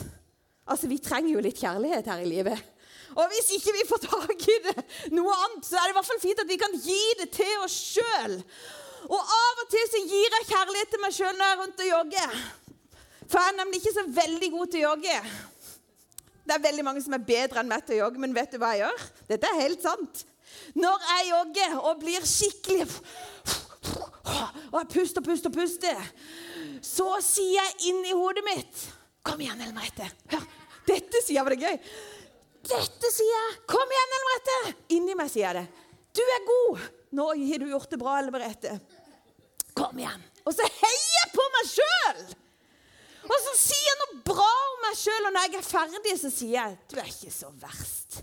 Altså, 0.66 0.88
Vi 0.90 0.98
trenger 0.98 1.36
jo 1.36 1.44
litt 1.46 1.60
kjærlighet 1.62 2.08
her 2.10 2.24
i 2.24 2.30
livet. 2.30 2.72
Og 3.16 3.30
hvis 3.32 3.52
ikke 3.56 3.74
vi 3.76 3.86
får 3.88 4.02
tak 4.04 4.48
i 4.50 4.56
det, 4.66 4.84
noe 5.14 5.32
annet, 5.46 5.68
så 5.68 5.78
er 5.78 5.86
det 5.86 5.94
i 5.94 5.98
hvert 6.00 6.08
fall 6.10 6.24
fint 6.24 6.42
at 6.42 6.50
vi 6.50 6.58
kan 6.60 6.74
gi 6.84 7.04
det 7.22 7.30
til 7.32 7.62
oss 7.64 7.76
sjøl. 7.94 8.34
Og 9.06 9.20
av 9.22 9.62
og 9.62 9.70
til 9.72 9.86
så 9.92 10.02
gir 10.02 10.36
jeg 10.36 10.48
kjærlighet 10.50 10.92
til 10.92 11.04
meg 11.04 11.14
sjøl 11.16 11.36
når 11.38 11.46
jeg 11.46 11.56
er 11.56 11.62
rundt 11.62 11.84
og 11.86 11.92
jogger. 11.92 12.40
For 13.30 13.40
jeg 13.40 13.54
er 13.54 13.60
nemlig 13.60 13.80
ikke 13.82 13.94
så 13.96 14.06
veldig 14.18 14.50
god 14.56 14.74
til 14.74 14.82
å 14.82 14.90
jogge. 14.90 15.20
Det 16.46 16.56
er 16.58 16.66
veldig 16.66 16.86
mange 16.86 17.04
som 17.06 17.16
er 17.18 17.28
bedre 17.30 17.62
enn 17.62 17.70
meg 17.70 17.86
til 17.86 17.98
å 17.98 18.02
jogge, 18.04 18.22
men 18.22 18.36
vet 18.36 18.52
du 18.54 18.60
hva 18.62 18.74
jeg 18.74 18.84
gjør? 18.84 19.06
Dette 19.30 19.50
er 19.50 19.62
helt 19.62 19.86
sant. 19.86 20.26
Når 20.78 21.08
jeg 21.12 21.30
jogger 21.30 21.78
og 21.82 22.02
blir 22.02 22.28
skikkelig 22.30 22.86
Og 24.72 24.78
jeg 24.82 24.90
puster, 24.92 25.24
puster, 25.24 25.54
puster 25.54 26.12
så 26.86 27.08
sier 27.24 27.58
jeg 27.58 27.92
inni 27.92 28.14
hodet 28.16 28.46
mitt 28.46 28.86
Kom 29.26 29.40
igjen, 29.42 29.58
Ellen 29.58 29.74
Merete. 29.74 30.06
Hør. 30.30 30.44
Dette 30.86 31.18
sier 31.24 31.40
jeg, 31.40 31.46
var 31.48 31.56
det 31.56 31.64
gøy. 31.66 31.80
Dette 32.70 33.10
sier 33.10 33.32
jeg. 33.32 33.56
Kom 33.72 33.90
igjen, 33.90 34.12
Ellen 34.14 34.28
Merete. 34.30 34.74
Inni 34.94 35.16
meg 35.18 35.32
sier 35.34 35.48
jeg 35.48 35.64
det. 35.64 35.88
Du 36.14 36.22
er 36.22 36.44
god. 36.46 36.84
Nå 37.18 37.26
har 37.32 37.64
du 37.64 37.72
gjort 37.72 37.90
det 37.90 38.00
bra, 38.04 38.20
Ellen 38.20 38.36
Merete. 38.36 38.76
Kom 39.74 39.98
igjen. 39.98 40.22
Og 40.46 40.54
så 40.54 40.68
heier 40.78 41.16
jeg 41.16 41.32
på 41.34 41.48
meg 41.56 41.72
sjøl. 41.72 42.22
Og 43.26 43.36
så 43.48 43.56
sier 43.58 43.88
jeg 43.88 43.98
noe 44.04 44.20
bra 44.30 44.52
om 44.68 44.86
meg 44.86 45.00
sjøl, 45.00 45.26
og 45.26 45.34
når 45.34 45.48
jeg 45.48 45.58
er 45.58 45.68
ferdig, 45.72 46.16
så 46.22 46.32
sier 46.36 46.54
jeg 46.60 46.78
du 46.92 47.00
er 47.02 47.10
ikke 47.10 47.34
så 47.34 47.50
verst. 47.64 48.20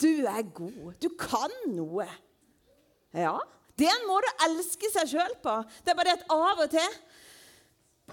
Du 0.00 0.08
er 0.24 0.42
god. 0.56 0.96
Du 1.00 1.10
kan 1.20 1.52
noe. 1.76 2.08
Ja, 3.16 3.36
det 3.76 3.88
er 3.88 3.98
en 3.98 4.08
måte 4.08 4.32
å 4.32 4.48
elske 4.48 4.88
seg 4.92 5.12
sjøl 5.12 5.36
på. 5.44 5.58
Det 5.84 5.92
er 5.92 5.98
bare 5.98 6.14
det 6.14 6.22
at 6.22 6.32
av 6.32 6.64
og 6.64 6.72
til 6.72 6.96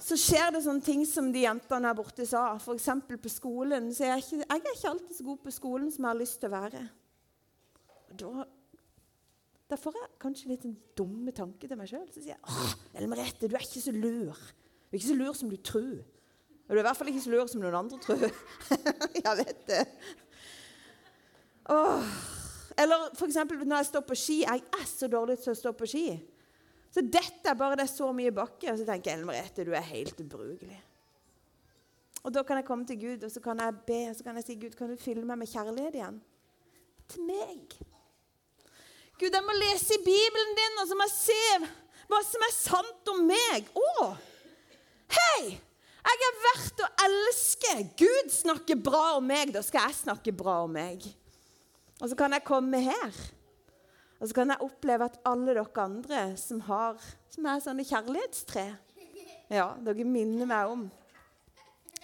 så 0.01 0.17
skjer 0.17 0.55
det 0.55 0.63
sånne 0.65 0.81
ting 0.81 1.03
som 1.05 1.27
de 1.33 1.43
jentene 1.43 1.89
her 1.91 1.97
borte 1.97 2.25
sa. 2.25 2.47
F.eks. 2.57 2.89
på 3.05 3.29
skolen. 3.29 3.91
Så 3.93 4.07
jeg 4.07 4.13
er, 4.15 4.23
ikke, 4.23 4.39
jeg 4.41 4.57
er 4.57 4.73
ikke 4.73 4.89
alltid 4.89 5.17
så 5.19 5.25
god 5.27 5.43
på 5.43 5.53
skolen 5.53 5.91
som 5.93 6.07
jeg 6.07 6.09
har 6.09 6.19
lyst 6.19 6.39
til 6.41 6.49
å 6.49 6.55
være. 6.55 6.81
Da, 8.17 8.45
da 9.69 9.77
får 9.77 9.99
jeg 9.99 10.09
kanskje 10.21 10.49
litt 10.49 10.65
en 10.69 10.73
dumme 10.97 11.33
tanke 11.35 11.69
til 11.69 11.77
meg 11.77 11.91
sjøl. 11.91 12.07
Så 12.09 12.23
sier 12.23 12.33
jeg 12.33 12.41
Åh, 12.41 12.73
Ellen 12.97 13.13
Merete, 13.13 13.45
du 13.45 13.53
er 13.53 13.67
ikke 13.67 13.85
så 13.85 13.93
lur. 13.93 14.33
Du 14.33 14.97
er 14.97 14.99
ikke 14.99 15.11
så 15.11 15.21
lur 15.21 15.37
som 15.37 15.53
du 15.53 15.57
tror. 15.61 16.01
Og 16.63 16.73
du 16.73 16.79
er 16.79 16.81
i 16.81 16.87
hvert 16.87 16.97
fall 16.97 17.13
ikke 17.13 17.25
så 17.27 17.35
lur 17.35 17.47
som 17.51 17.61
noen 17.61 17.81
andre 17.83 18.01
tror. 18.01 18.25
jeg 19.27 19.39
vet 19.43 19.65
det. 19.69 19.81
Åh, 21.69 22.13
Eller 22.81 23.11
f.eks. 23.13 23.43
når 23.45 23.77
jeg 23.77 23.91
står 23.93 24.09
på 24.09 24.17
ski. 24.17 24.41
Jeg 24.41 24.65
er 24.73 24.85
så 24.89 25.09
dårlig 25.11 25.37
til 25.43 25.53
å 25.53 25.59
stå 25.61 25.77
på 25.77 25.93
ski. 25.93 26.07
Så 26.93 27.01
dette 27.01 27.49
er 27.49 27.57
bare 27.57 27.77
det 27.79 27.87
er 27.87 27.93
så 27.93 28.11
mye 28.13 28.33
bakke. 28.35 28.69
Og 28.71 28.77
så 28.77 28.85
tenker 28.85 29.11
jeg 29.11 29.17
Ellen 29.17 29.29
Merete, 29.29 29.65
du 29.65 29.73
er 29.73 29.87
helt 29.87 30.19
ubrukelig. 30.21 30.77
Og 32.23 32.31
da 32.31 32.43
kan 32.47 32.59
jeg 32.59 32.67
komme 32.67 32.87
til 32.87 32.99
Gud 33.01 33.25
og 33.25 33.31
så 33.33 33.41
kan 33.43 33.59
jeg 33.59 33.79
be 33.87 34.03
og 34.11 34.13
så 34.15 34.23
kan 34.23 34.37
jeg 34.39 34.45
si, 34.47 34.59
Gud, 34.61 34.77
kan 34.77 34.91
du 34.93 34.99
fylle 34.99 35.25
meg 35.27 35.41
med 35.41 35.49
kjærlighet 35.51 35.97
igjen? 35.99 36.21
Til 37.11 37.25
meg. 37.27 37.73
Gud, 39.19 39.33
jeg 39.33 39.43
må 39.45 39.55
lese 39.57 39.97
i 39.97 40.03
Bibelen 40.05 40.55
din, 40.57 40.79
og 40.81 40.87
så 40.87 40.95
må 40.97 41.05
jeg 41.09 41.17
se 41.17 41.67
hva 42.11 42.19
som 42.25 42.45
er 42.45 42.55
sant 42.55 43.11
om 43.13 43.21
meg. 43.27 43.67
Å! 43.75 44.07
Hei! 45.13 45.53
Jeg 46.03 46.25
er 46.27 46.39
verdt 46.43 46.81
å 46.83 46.89
elske. 47.05 47.73
Gud 47.99 48.31
snakker 48.33 48.79
bra 48.79 49.03
om 49.17 49.27
meg. 49.27 49.53
Da 49.55 49.61
skal 49.63 49.87
jeg 49.87 50.01
snakke 50.01 50.33
bra 50.35 50.59
om 50.65 50.73
meg. 50.75 51.05
Og 52.01 52.11
så 52.11 52.17
kan 52.19 52.35
jeg 52.35 52.45
komme 52.45 52.81
her. 52.83 53.21
Og 54.23 54.29
så 54.29 54.37
kan 54.37 54.53
jeg 54.53 54.63
oppleve 54.63 55.03
at 55.09 55.17
alle 55.27 55.51
dere 55.51 55.83
andre 55.83 56.19
som, 56.39 56.61
har, 56.63 56.99
som 57.27 57.47
er 57.51 57.63
sånne 57.63 57.83
kjærlighetstre 57.83 58.61
Ja, 59.51 59.73
dere 59.83 60.05
minner 60.07 60.47
meg 60.47 60.69
om 60.71 60.85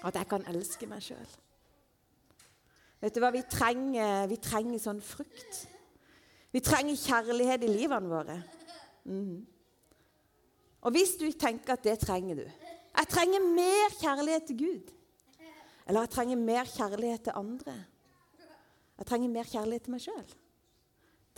at 0.04 0.18
jeg 0.20 0.28
kan 0.32 0.44
elske 0.52 0.88
meg 0.88 1.04
sjøl. 1.04 1.30
Vet 3.00 3.16
du 3.16 3.22
hva 3.24 3.32
vi 3.32 3.42
trenger? 3.48 4.28
Vi 4.28 4.38
trenger 4.44 4.82
sånn 4.84 5.00
frukt. 5.04 5.62
Vi 6.52 6.60
trenger 6.64 7.00
kjærlighet 7.00 7.64
i 7.64 7.72
livene 7.72 8.12
våre. 8.12 8.36
Mm. 9.08 9.40
Og 10.84 10.96
hvis 10.96 11.16
du 11.20 11.26
tenker 11.32 11.76
at 11.76 11.84
det 11.84 11.98
trenger 12.04 12.42
du 12.42 12.44
Jeg 12.44 13.08
trenger 13.12 13.48
mer 13.48 13.96
kjærlighet 13.96 14.48
til 14.52 14.60
Gud. 14.60 14.92
Eller 15.88 16.04
jeg 16.04 16.14
trenger 16.18 16.44
mer 16.52 16.68
kjærlighet 16.68 17.24
til 17.30 17.40
andre. 17.40 17.80
Jeg 19.00 19.08
trenger 19.08 19.36
mer 19.40 19.48
kjærlighet 19.48 19.88
til 19.88 19.96
meg 19.96 20.04
sjøl. 20.04 20.38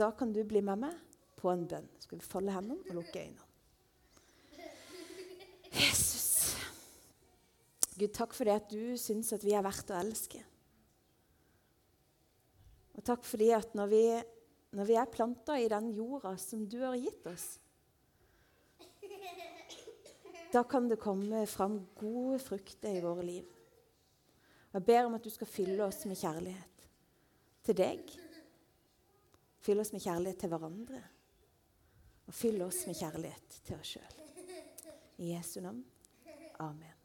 Da 0.01 0.09
kan 0.17 0.33
du 0.33 0.41
bli 0.47 0.63
med 0.65 0.81
meg 0.81 0.97
på 1.37 1.51
en 1.51 1.67
bønn. 1.69 1.85
Skal 2.01 2.17
vi 2.17 2.25
folde 2.25 2.53
hendene 2.55 2.81
og 2.89 2.95
lukke 2.97 3.21
øynene? 3.21 3.49
Jesus. 5.71 6.55
Gud, 7.99 8.09
takk 8.15 8.33
for 8.33 8.49
det 8.49 8.55
at 8.57 8.71
du 8.71 8.97
syns 8.97 9.29
at 9.35 9.45
vi 9.45 9.53
er 9.53 9.61
verdt 9.61 9.93
å 9.93 9.99
elske. 9.99 10.41
Og 12.97 13.05
takk 13.05 13.21
fordi 13.29 13.51
at 13.53 13.77
når 13.77 13.91
vi, 13.91 14.01
når 14.73 14.89
vi 14.89 14.97
er 14.97 15.13
planta 15.13 15.59
i 15.61 15.69
den 15.69 15.91
jorda 15.93 16.33
som 16.41 16.65
du 16.65 16.79
har 16.81 16.97
gitt 16.97 17.29
oss, 17.29 17.45
da 20.51 20.65
kan 20.67 20.89
det 20.89 20.97
komme 20.99 21.45
fram 21.47 21.77
gode 21.99 22.41
frukter 22.41 22.97
i 22.97 23.05
våre 23.05 23.23
liv. 23.27 23.53
Jeg 24.73 24.87
ber 24.89 25.05
om 25.05 25.15
at 25.19 25.23
du 25.23 25.29
skal 25.31 25.47
fylle 25.47 25.85
oss 25.85 26.01
med 26.09 26.19
kjærlighet 26.19 26.89
til 27.69 27.77
deg. 27.77 28.11
Fylle 29.61 29.83
oss 29.85 29.93
med 29.93 30.01
kjærlighet 30.01 30.39
til 30.41 30.49
hverandre. 30.49 31.01
Og 32.27 32.33
fyll 32.33 32.61
oss 32.65 32.85
med 32.87 32.97
kjærlighet 32.97 33.61
til 33.67 33.77
oss 33.77 33.95
sjøl. 33.95 34.17
I 35.21 35.33
Jesu 35.35 35.59
navn. 35.61 35.83
Amen. 36.59 37.00